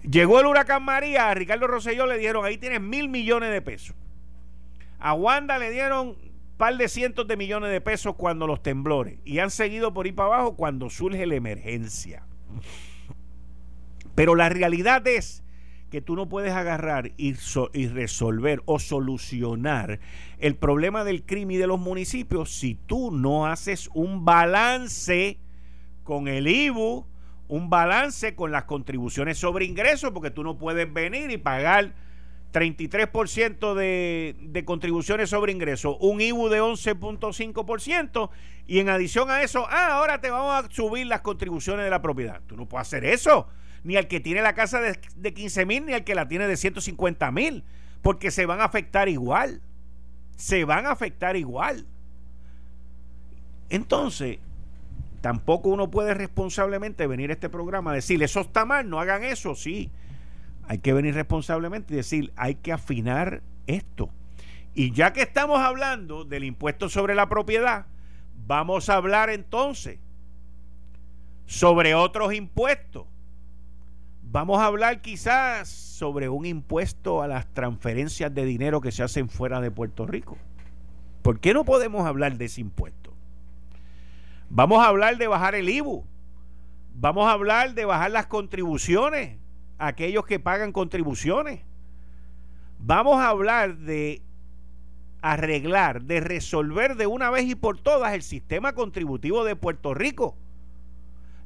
Llegó 0.02 0.40
el 0.40 0.46
huracán 0.46 0.84
María, 0.84 1.30
a 1.30 1.34
Ricardo 1.34 1.66
Rosselló 1.66 2.06
le 2.06 2.18
dieron, 2.18 2.44
ahí 2.44 2.58
tienes 2.58 2.80
mil 2.80 3.08
millones 3.08 3.50
de 3.50 3.60
pesos. 3.60 3.96
A 4.98 5.14
Wanda 5.14 5.58
le 5.58 5.70
dieron 5.70 6.08
un 6.08 6.16
par 6.56 6.76
de 6.76 6.88
cientos 6.88 7.26
de 7.26 7.36
millones 7.36 7.70
de 7.70 7.80
pesos 7.80 8.14
cuando 8.16 8.46
los 8.46 8.62
temblores. 8.62 9.18
Y 9.24 9.38
han 9.38 9.50
seguido 9.50 9.92
por 9.92 10.06
ahí 10.06 10.12
para 10.12 10.34
abajo 10.34 10.56
cuando 10.56 10.90
surge 10.90 11.26
la 11.26 11.34
emergencia. 11.34 12.24
Pero 14.14 14.34
la 14.34 14.48
realidad 14.48 15.06
es 15.06 15.44
que 15.90 16.00
tú 16.00 16.16
no 16.16 16.28
puedes 16.28 16.52
agarrar 16.52 17.12
y, 17.16 17.34
y, 17.72 17.86
resolver 17.86 18.62
o 18.66 18.78
solucionar 18.78 20.00
el 20.38 20.54
problema 20.56 21.04
del 21.04 21.24
crimen 21.24 21.56
y 21.56 21.58
de 21.58 21.66
los 21.66 21.80
municipios 21.80 22.50
si 22.50 22.74
tú 22.74 23.10
no 23.10 23.46
haces 23.46 23.88
un 23.94 24.24
balance 24.24 25.38
con 26.04 26.28
el 26.28 26.46
IBU, 26.46 27.06
un 27.48 27.70
balance 27.70 28.34
con 28.34 28.52
las 28.52 28.64
contribuciones 28.64 29.38
sobre 29.38 29.64
ingresos, 29.64 30.10
porque 30.12 30.30
tú 30.30 30.44
no 30.44 30.58
puedes 30.58 30.92
venir 30.92 31.30
y 31.30 31.38
pagar 31.38 31.92
33% 32.52 33.74
de, 33.74 34.36
de 34.40 34.64
contribuciones 34.64 35.30
sobre 35.30 35.52
ingresos, 35.52 35.96
un 36.00 36.20
IBU 36.20 36.48
de 36.48 36.62
11.5% 36.62 38.30
y 38.66 38.80
en 38.80 38.88
adición 38.88 39.30
a 39.30 39.42
eso, 39.42 39.66
ah, 39.68 39.94
ahora 39.94 40.20
te 40.20 40.30
vamos 40.30 40.64
a 40.64 40.70
subir 40.70 41.06
las 41.06 41.22
contribuciones 41.22 41.84
de 41.84 41.90
la 41.90 42.02
propiedad. 42.02 42.40
Tú 42.46 42.56
no 42.56 42.66
puedes 42.66 42.86
hacer 42.86 43.04
eso, 43.04 43.48
ni 43.82 43.96
al 43.96 44.08
que 44.08 44.20
tiene 44.20 44.42
la 44.42 44.54
casa 44.54 44.80
de, 44.80 44.98
de 45.16 45.34
15 45.34 45.66
mil, 45.66 45.86
ni 45.86 45.94
al 45.94 46.04
que 46.04 46.14
la 46.14 46.28
tiene 46.28 46.46
de 46.46 46.56
150 46.56 47.30
mil, 47.32 47.64
porque 48.02 48.30
se 48.30 48.46
van 48.46 48.60
a 48.60 48.64
afectar 48.64 49.08
igual. 49.08 49.62
Se 50.36 50.64
van 50.64 50.86
a 50.86 50.92
afectar 50.92 51.36
igual. 51.36 51.86
Entonces, 53.70 54.38
tampoco 55.20 55.68
uno 55.68 55.90
puede 55.90 56.14
responsablemente 56.14 57.06
venir 57.06 57.30
a 57.30 57.34
este 57.34 57.48
programa 57.48 57.92
a 57.92 57.94
decir, 57.94 58.22
eso 58.22 58.40
está 58.40 58.64
mal, 58.64 58.88
no 58.88 59.00
hagan 59.00 59.24
eso, 59.24 59.54
sí. 59.54 59.90
Hay 60.66 60.78
que 60.78 60.92
venir 60.92 61.14
responsablemente 61.14 61.94
y 61.94 61.96
decir, 61.96 62.32
hay 62.36 62.56
que 62.56 62.72
afinar 62.72 63.42
esto. 63.66 64.10
Y 64.74 64.92
ya 64.92 65.12
que 65.12 65.22
estamos 65.22 65.58
hablando 65.58 66.24
del 66.24 66.44
impuesto 66.44 66.88
sobre 66.88 67.14
la 67.14 67.28
propiedad, 67.28 67.86
vamos 68.46 68.88
a 68.88 68.94
hablar 68.94 69.30
entonces 69.30 69.98
sobre 71.46 71.94
otros 71.94 72.34
impuestos. 72.34 73.06
Vamos 74.22 74.60
a 74.60 74.66
hablar 74.66 75.00
quizás 75.00 75.68
sobre 75.68 76.28
un 76.28 76.44
impuesto 76.44 77.22
a 77.22 77.28
las 77.28 77.46
transferencias 77.54 78.32
de 78.34 78.44
dinero 78.44 78.82
que 78.82 78.92
se 78.92 79.02
hacen 79.02 79.30
fuera 79.30 79.60
de 79.60 79.70
Puerto 79.70 80.06
Rico. 80.06 80.36
¿Por 81.22 81.40
qué 81.40 81.54
no 81.54 81.64
podemos 81.64 82.06
hablar 82.06 82.36
de 82.36 82.44
ese 82.44 82.60
impuesto? 82.60 82.97
Vamos 84.50 84.82
a 84.82 84.88
hablar 84.88 85.18
de 85.18 85.28
bajar 85.28 85.54
el 85.54 85.68
IBU. 85.68 86.06
Vamos 86.94 87.28
a 87.28 87.32
hablar 87.32 87.74
de 87.74 87.84
bajar 87.84 88.10
las 88.10 88.26
contribuciones 88.26 89.38
aquellos 89.78 90.26
que 90.26 90.40
pagan 90.40 90.72
contribuciones. 90.72 91.60
Vamos 92.78 93.20
a 93.20 93.28
hablar 93.28 93.78
de 93.78 94.22
arreglar, 95.20 96.02
de 96.02 96.20
resolver 96.20 96.96
de 96.96 97.06
una 97.06 97.30
vez 97.30 97.46
y 97.46 97.54
por 97.54 97.80
todas 97.80 98.12
el 98.14 98.22
sistema 98.22 98.74
contributivo 98.74 99.44
de 99.44 99.56
Puerto 99.56 99.94
Rico. 99.94 100.36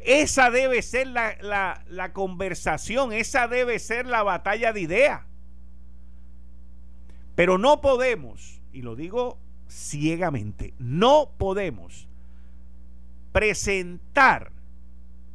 Esa 0.01 0.51
debe 0.51 0.83
ser 0.83 1.07
la, 1.07 1.85
la 1.87 2.13
conversación, 2.13 3.13
esa 3.13 3.47
debe 3.47 3.79
ser 3.79 4.07
la 4.07 4.23
batalla 4.23 4.73
de 4.73 4.81
ideas. 4.81 5.21
Pero 7.35 7.57
no 7.57 7.81
podemos, 7.81 8.61
y 8.73 8.83
lo 8.83 8.97
digo 8.97 9.39
ciegamente, 9.69 10.75
no 10.79 11.31
podemos 11.39 12.09
presentar 13.33 14.53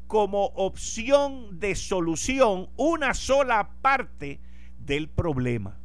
como 0.07 0.45
opción 0.55 1.59
de 1.59 1.75
solución 1.75 2.69
una 2.77 3.13
sola 3.13 3.71
parte 3.81 4.39
del 4.79 5.09
problema. 5.09 5.77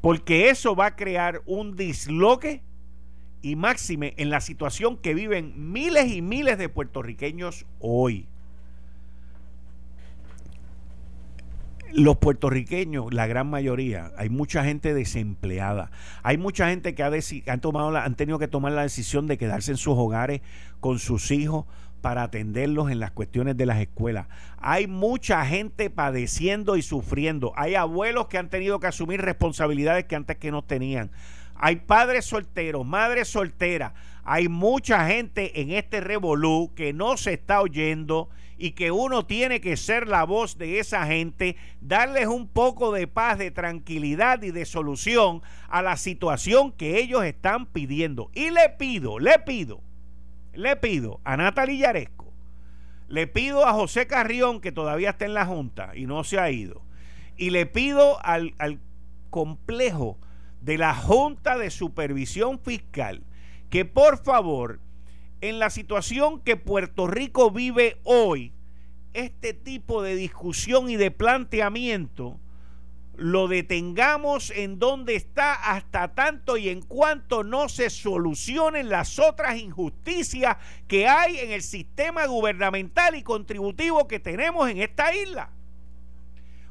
Porque 0.00 0.48
eso 0.48 0.74
va 0.74 0.86
a 0.86 0.96
crear 0.96 1.42
un 1.46 1.76
disloque 1.76 2.62
y 3.42 3.56
máxime 3.56 4.14
en 4.16 4.30
la 4.30 4.40
situación 4.40 4.96
que 4.96 5.14
viven 5.14 5.72
miles 5.72 6.10
y 6.10 6.22
miles 6.22 6.58
de 6.58 6.68
puertorriqueños 6.68 7.66
hoy. 7.78 8.28
Los 11.94 12.16
puertorriqueños, 12.16 13.12
la 13.12 13.26
gran 13.26 13.48
mayoría, 13.48 14.12
hay 14.16 14.28
mucha 14.30 14.64
gente 14.64 14.94
desempleada, 14.94 15.90
hay 16.22 16.38
mucha 16.38 16.68
gente 16.68 16.94
que 16.94 17.02
ha 17.02 17.10
han, 17.52 17.60
tomado 17.60 17.96
han 17.96 18.14
tenido 18.14 18.38
que 18.38 18.48
tomar 18.48 18.72
la 18.72 18.82
decisión 18.82 19.26
de 19.26 19.38
quedarse 19.38 19.72
en 19.72 19.76
sus 19.76 19.94
hogares 19.96 20.40
con 20.80 20.98
sus 20.98 21.30
hijos 21.30 21.66
para 22.00 22.24
atenderlos 22.24 22.90
en 22.90 22.98
las 22.98 23.12
cuestiones 23.12 23.56
de 23.56 23.66
las 23.66 23.80
escuelas. 23.80 24.26
Hay 24.58 24.86
mucha 24.86 25.44
gente 25.46 25.88
padeciendo 25.88 26.76
y 26.76 26.82
sufriendo. 26.82 27.52
Hay 27.56 27.76
abuelos 27.76 28.26
que 28.26 28.38
han 28.38 28.50
tenido 28.50 28.80
que 28.80 28.88
asumir 28.88 29.20
responsabilidades 29.20 30.04
que 30.06 30.16
antes 30.16 30.36
que 30.36 30.50
no 30.50 30.62
tenían. 30.62 31.10
Hay 31.54 31.76
padres 31.76 32.24
solteros, 32.24 32.84
madres 32.84 33.28
solteras. 33.28 33.92
Hay 34.24 34.48
mucha 34.48 35.06
gente 35.06 35.60
en 35.60 35.70
este 35.70 36.00
revolú 36.00 36.72
que 36.74 36.92
no 36.92 37.16
se 37.16 37.34
está 37.34 37.60
oyendo 37.60 38.28
y 38.62 38.70
que 38.70 38.92
uno 38.92 39.26
tiene 39.26 39.60
que 39.60 39.76
ser 39.76 40.06
la 40.06 40.22
voz 40.22 40.56
de 40.56 40.78
esa 40.78 41.04
gente, 41.04 41.56
darles 41.80 42.28
un 42.28 42.46
poco 42.46 42.92
de 42.92 43.08
paz, 43.08 43.36
de 43.36 43.50
tranquilidad 43.50 44.40
y 44.44 44.52
de 44.52 44.64
solución 44.66 45.42
a 45.68 45.82
la 45.82 45.96
situación 45.96 46.70
que 46.70 47.00
ellos 47.00 47.24
están 47.24 47.66
pidiendo. 47.66 48.30
Y 48.34 48.50
le 48.50 48.68
pido, 48.78 49.18
le 49.18 49.36
pido 49.40 49.80
le 50.54 50.76
pido 50.76 51.20
a 51.24 51.36
Natalie 51.36 51.78
Yaresco, 51.78 52.32
le 53.08 53.26
pido 53.26 53.66
a 53.66 53.72
José 53.72 54.06
Carrión, 54.06 54.60
que 54.60 54.70
todavía 54.70 55.10
está 55.10 55.24
en 55.24 55.34
la 55.34 55.46
Junta 55.46 55.96
y 55.96 56.06
no 56.06 56.22
se 56.22 56.38
ha 56.38 56.48
ido, 56.52 56.82
y 57.36 57.50
le 57.50 57.66
pido 57.66 58.24
al, 58.24 58.54
al 58.58 58.78
complejo 59.30 60.18
de 60.60 60.78
la 60.78 60.94
Junta 60.94 61.58
de 61.58 61.70
Supervisión 61.70 62.60
Fiscal 62.60 63.24
que 63.72 63.86
por 63.86 64.22
favor, 64.22 64.80
en 65.42 65.58
la 65.58 65.70
situación 65.70 66.40
que 66.40 66.56
Puerto 66.56 67.08
Rico 67.08 67.50
vive 67.50 67.98
hoy, 68.04 68.52
este 69.12 69.52
tipo 69.52 70.00
de 70.00 70.14
discusión 70.14 70.88
y 70.88 70.96
de 70.96 71.10
planteamiento 71.10 72.38
lo 73.16 73.46
detengamos 73.46 74.50
en 74.50 74.78
donde 74.78 75.16
está 75.16 75.52
hasta 75.52 76.14
tanto 76.14 76.56
y 76.56 76.70
en 76.70 76.80
cuanto 76.80 77.44
no 77.44 77.68
se 77.68 77.90
solucionen 77.90 78.88
las 78.88 79.18
otras 79.18 79.58
injusticias 79.58 80.56
que 80.88 81.08
hay 81.08 81.38
en 81.38 81.50
el 81.50 81.62
sistema 81.62 82.24
gubernamental 82.26 83.16
y 83.16 83.22
contributivo 83.22 84.08
que 84.08 84.18
tenemos 84.20 84.70
en 84.70 84.78
esta 84.78 85.14
isla. 85.14 85.50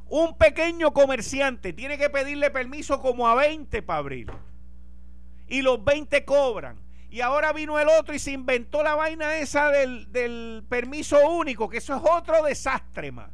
Un 0.09 0.37
pequeño 0.37 0.93
comerciante 0.93 1.73
tiene 1.73 1.97
que 1.97 2.09
pedirle 2.09 2.49
permiso 2.49 3.01
como 3.01 3.27
a 3.27 3.35
20 3.35 3.81
para 3.81 3.99
abrir. 3.99 4.31
Y 5.47 5.61
los 5.61 5.83
20 5.83 6.25
cobran. 6.25 6.90
Y 7.11 7.21
ahora 7.21 7.53
vino 7.53 7.77
el 7.77 7.89
otro 7.89 8.15
y 8.15 8.19
se 8.19 8.31
inventó 8.31 8.81
la 8.81 8.95
vaina 8.95 9.35
esa 9.35 9.69
del, 9.69 10.11
del 10.11 10.63
permiso 10.67 11.29
único, 11.29 11.69
que 11.69 11.77
eso 11.77 11.95
es 11.95 12.01
otro 12.03 12.41
desastre 12.43 13.11
más 13.11 13.29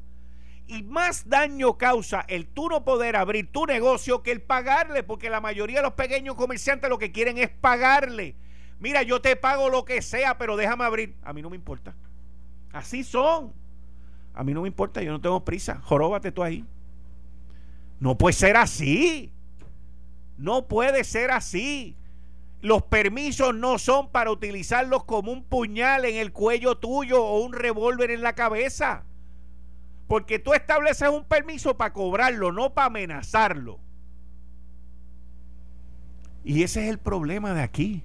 y 0.67 0.83
más 0.83 1.29
daño 1.29 1.77
causa 1.77 2.25
el 2.27 2.45
tú 2.45 2.67
no 2.67 2.83
poder 2.83 3.15
abrir 3.15 3.51
tu 3.51 3.65
negocio 3.65 4.21
que 4.21 4.31
el 4.31 4.41
pagarle, 4.41 5.01
porque 5.01 5.29
la 5.29 5.39
mayoría 5.39 5.77
de 5.77 5.83
los 5.83 5.93
pequeños 5.93 6.35
comerciantes 6.35 6.89
lo 6.89 6.97
que 6.97 7.11
quieren 7.11 7.37
es 7.37 7.49
pagarle. 7.49 8.35
Mira, 8.79 9.01
yo 9.01 9.21
te 9.21 9.35
pago 9.35 9.69
lo 9.69 9.85
que 9.85 10.01
sea, 10.01 10.37
pero 10.37 10.57
déjame 10.57 10.83
abrir. 10.83 11.15
A 11.23 11.33
mí 11.33 11.41
no 11.41 11.49
me 11.49 11.55
importa. 11.55 11.95
Así 12.73 13.03
son. 13.03 13.53
A 14.33 14.43
mí 14.43 14.53
no 14.53 14.61
me 14.61 14.67
importa, 14.67 15.01
yo 15.01 15.11
no 15.11 15.21
tengo 15.21 15.43
prisa. 15.43 15.81
Joróbate 15.83 16.31
tú 16.31 16.43
ahí. 16.43 16.65
No 17.99 18.17
puede 18.17 18.33
ser 18.33 18.57
así. 18.57 19.31
No 20.37 20.67
puede 20.67 21.03
ser 21.05 21.31
así. 21.31 21.95
Los 22.61 22.83
permisos 22.83 23.53
no 23.53 23.77
son 23.77 24.11
para 24.11 24.31
utilizarlos 24.31 25.03
como 25.03 25.31
un 25.31 25.43
puñal 25.43 26.05
en 26.05 26.15
el 26.15 26.31
cuello 26.31 26.77
tuyo 26.77 27.23
o 27.23 27.39
un 27.41 27.53
revólver 27.53 28.11
en 28.11 28.23
la 28.23 28.33
cabeza. 28.33 29.05
Porque 30.07 30.39
tú 30.39 30.53
estableces 30.53 31.09
un 31.09 31.25
permiso 31.25 31.77
para 31.77 31.93
cobrarlo, 31.93 32.51
no 32.51 32.73
para 32.73 32.87
amenazarlo. 32.87 33.79
Y 36.43 36.63
ese 36.63 36.83
es 36.83 36.89
el 36.89 36.97
problema 36.97 37.53
de 37.53 37.61
aquí. 37.61 38.03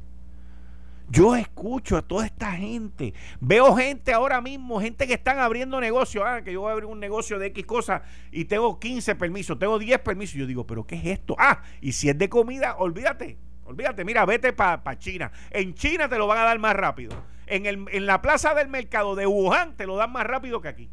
Yo 1.09 1.37
escucho 1.37 1.97
a 1.97 2.03
toda 2.03 2.27
esta 2.27 2.53
gente. 2.53 3.15
Veo 3.41 3.77
gente 3.77 4.13
ahora 4.13 4.41
mismo, 4.41 4.81
gente 4.81 5.07
que 5.07 5.15
están 5.15 5.39
abriendo 5.39 5.81
negocios. 5.81 6.25
Ah, 6.27 6.43
que 6.43 6.53
yo 6.53 6.63
voy 6.63 6.71
a 6.71 6.73
abrir 6.73 6.87
un 6.87 6.99
negocio 6.99 7.39
de 7.39 7.47
X 7.49 7.67
cosas 7.67 8.03
y 8.31 8.47
tengo 8.47 8.81
15 8.81 9.15
permisos, 9.15 9.59
tengo 9.59 9.79
10 9.79 9.99
permisos. 10.01 10.37
Yo 10.37 10.47
digo, 10.47 10.67
¿pero 10.67 10.87
qué 10.87 10.97
es 10.97 11.07
esto? 11.07 11.37
Ah, 11.39 11.63
y 11.81 11.93
si 11.93 12.09
es 12.09 12.19
de 12.19 12.29
comida, 12.29 12.77
olvídate. 12.79 13.39
Olvídate, 13.65 14.05
mira, 14.05 14.25
vete 14.27 14.53
para 14.53 14.99
China. 14.99 15.31
En 15.51 15.75
China 15.75 16.09
te 16.09 16.19
lo 16.19 16.27
van 16.27 16.39
a 16.39 16.45
dar 16.45 16.59
más 16.59 16.75
rápido. 16.75 17.15
En, 17.47 17.67
el, 17.67 17.85
en 17.91 18.07
la 18.07 18.23
plaza 18.23 18.55
del 18.55 18.69
mercado 18.69 19.15
de 19.15 19.27
Wuhan 19.27 19.77
te 19.77 19.87
lo 19.87 19.97
dan 19.97 20.13
más 20.13 20.27
rápido 20.27 20.61
que 20.61 20.69
aquí. 20.69 20.91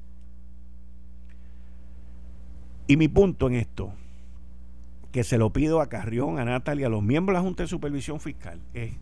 Y 2.87 2.97
mi 2.97 3.07
punto 3.07 3.47
en 3.47 3.53
esto, 3.53 3.93
que 5.11 5.23
se 5.23 5.37
lo 5.37 5.51
pido 5.51 5.79
a 5.81 5.89
Carrión, 5.89 6.39
a 6.39 6.45
Natalia, 6.45 6.87
a 6.87 6.89
los 6.89 7.03
miembros 7.03 7.35
de 7.35 7.39
la 7.39 7.43
Junta 7.43 7.63
de 7.63 7.67
Supervisión 7.67 8.19
Fiscal, 8.19 8.59
es, 8.73 8.93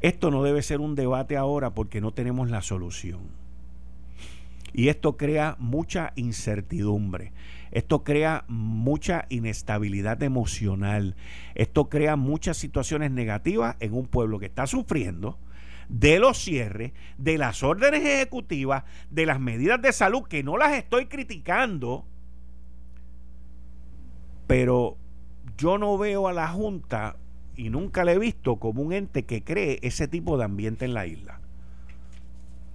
esto 0.00 0.30
no 0.30 0.42
debe 0.42 0.62
ser 0.62 0.80
un 0.80 0.94
debate 0.94 1.36
ahora 1.36 1.74
porque 1.74 2.00
no 2.00 2.12
tenemos 2.12 2.50
la 2.50 2.62
solución. 2.62 3.20
Y 4.72 4.88
esto 4.88 5.16
crea 5.16 5.56
mucha 5.58 6.12
incertidumbre. 6.16 7.32
Esto 7.70 8.04
crea 8.04 8.44
mucha 8.48 9.26
inestabilidad 9.28 10.22
emocional. 10.22 11.16
Esto 11.54 11.88
crea 11.88 12.16
muchas 12.16 12.56
situaciones 12.56 13.10
negativas 13.10 13.76
en 13.80 13.94
un 13.94 14.06
pueblo 14.06 14.38
que 14.38 14.46
está 14.46 14.66
sufriendo 14.66 15.38
de 15.88 16.18
los 16.18 16.38
cierres, 16.38 16.92
de 17.18 17.38
las 17.38 17.62
órdenes 17.62 18.04
ejecutivas, 18.04 18.84
de 19.10 19.26
las 19.26 19.40
medidas 19.40 19.80
de 19.80 19.92
salud, 19.92 20.24
que 20.24 20.42
no 20.42 20.56
las 20.56 20.72
estoy 20.72 21.06
criticando, 21.06 22.04
pero 24.46 24.96
yo 25.56 25.78
no 25.78 25.96
veo 25.98 26.28
a 26.28 26.32
la 26.32 26.48
Junta 26.48 27.16
y 27.56 27.70
nunca 27.70 28.04
la 28.04 28.12
he 28.12 28.18
visto 28.18 28.56
como 28.56 28.82
un 28.82 28.92
ente 28.92 29.24
que 29.24 29.42
cree 29.42 29.78
ese 29.82 30.08
tipo 30.08 30.36
de 30.36 30.44
ambiente 30.44 30.84
en 30.84 30.94
la 30.94 31.06
isla. 31.06 31.40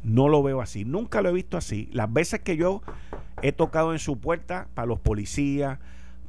No 0.03 0.29
lo 0.29 0.41
veo 0.41 0.61
así, 0.61 0.83
nunca 0.83 1.21
lo 1.21 1.29
he 1.29 1.33
visto 1.33 1.57
así. 1.57 1.87
Las 1.91 2.11
veces 2.11 2.39
que 2.39 2.57
yo 2.57 2.81
he 3.41 3.51
tocado 3.51 3.93
en 3.93 3.99
su 3.99 4.19
puerta 4.19 4.67
para 4.73 4.85
los 4.85 4.99
policías, 4.99 5.79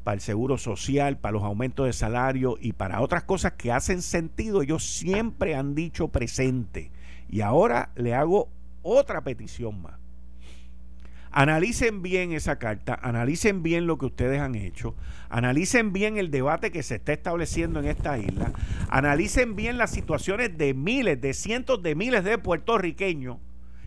para 0.05 0.15
el 0.15 0.21
seguro 0.21 0.59
social, 0.59 1.17
para 1.19 1.33
los 1.33 1.43
aumentos 1.43 1.87
de 1.87 1.93
salario 1.93 2.59
y 2.61 2.73
para 2.73 3.01
otras 3.01 3.25
cosas 3.25 3.53
que 3.53 3.73
hacen 3.73 4.03
sentido, 4.03 4.63
ellos 4.63 4.85
siempre 4.85 5.55
han 5.55 5.75
dicho 5.75 6.09
presente. 6.09 6.91
Y 7.29 7.41
ahora 7.41 7.91
le 7.95 8.15
hago 8.15 8.49
otra 8.83 9.23
petición 9.23 9.81
más. 9.81 9.95
Analicen 11.35 12.03
bien 12.03 12.33
esa 12.33 12.59
carta, 12.59 12.99
analicen 13.01 13.63
bien 13.63 13.87
lo 13.87 13.97
que 13.97 14.05
ustedes 14.05 14.39
han 14.39 14.55
hecho, 14.55 14.95
analicen 15.31 15.95
bien 15.95 16.19
el 16.19 16.31
debate 16.31 16.71
que 16.71 16.83
se 16.83 16.97
está 16.97 17.15
estableciendo 17.15 17.81
en 17.81 17.87
esta 17.87 18.19
isla, 18.19 18.53
analicen 18.91 19.57
bien 19.57 19.79
las 19.79 19.91
situaciones 19.93 20.59
de 20.59 20.75
miles, 20.75 21.19
de 21.23 21.33
cientos 21.33 21.83
de 21.83 21.95
miles 21.95 22.23
de 22.25 22.37
puertorriqueños 22.37 23.39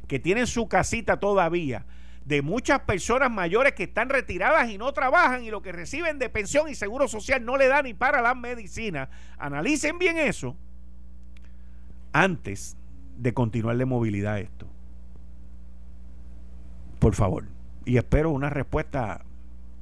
que 0.07 0.17
tienen 0.17 0.47
su 0.47 0.67
casita 0.67 1.19
todavía, 1.19 1.85
de 2.25 2.41
muchas 2.41 2.81
personas 2.81 3.31
mayores 3.31 3.73
que 3.73 3.83
están 3.83 4.09
retiradas 4.09 4.69
y 4.69 4.77
no 4.77 4.91
trabajan 4.93 5.43
y 5.43 5.51
lo 5.51 5.61
que 5.61 5.71
reciben 5.71 6.19
de 6.19 6.29
pensión 6.29 6.67
y 6.69 6.75
seguro 6.75 7.07
social 7.07 7.45
no 7.45 7.55
le 7.55 7.67
da 7.67 7.81
ni 7.81 7.93
para 7.93 8.21
la 8.21 8.35
medicina. 8.35 9.09
Analicen 9.37 9.97
bien 9.99 10.17
eso 10.17 10.55
antes 12.11 12.77
de 13.17 13.33
continuar 13.33 13.83
movilidad 13.85 14.39
esto 14.39 14.67
por 17.05 17.13
favor. 17.13 17.45
Y 17.85 17.97
espero 17.97 18.31
una 18.31 18.49
respuesta 18.49 19.24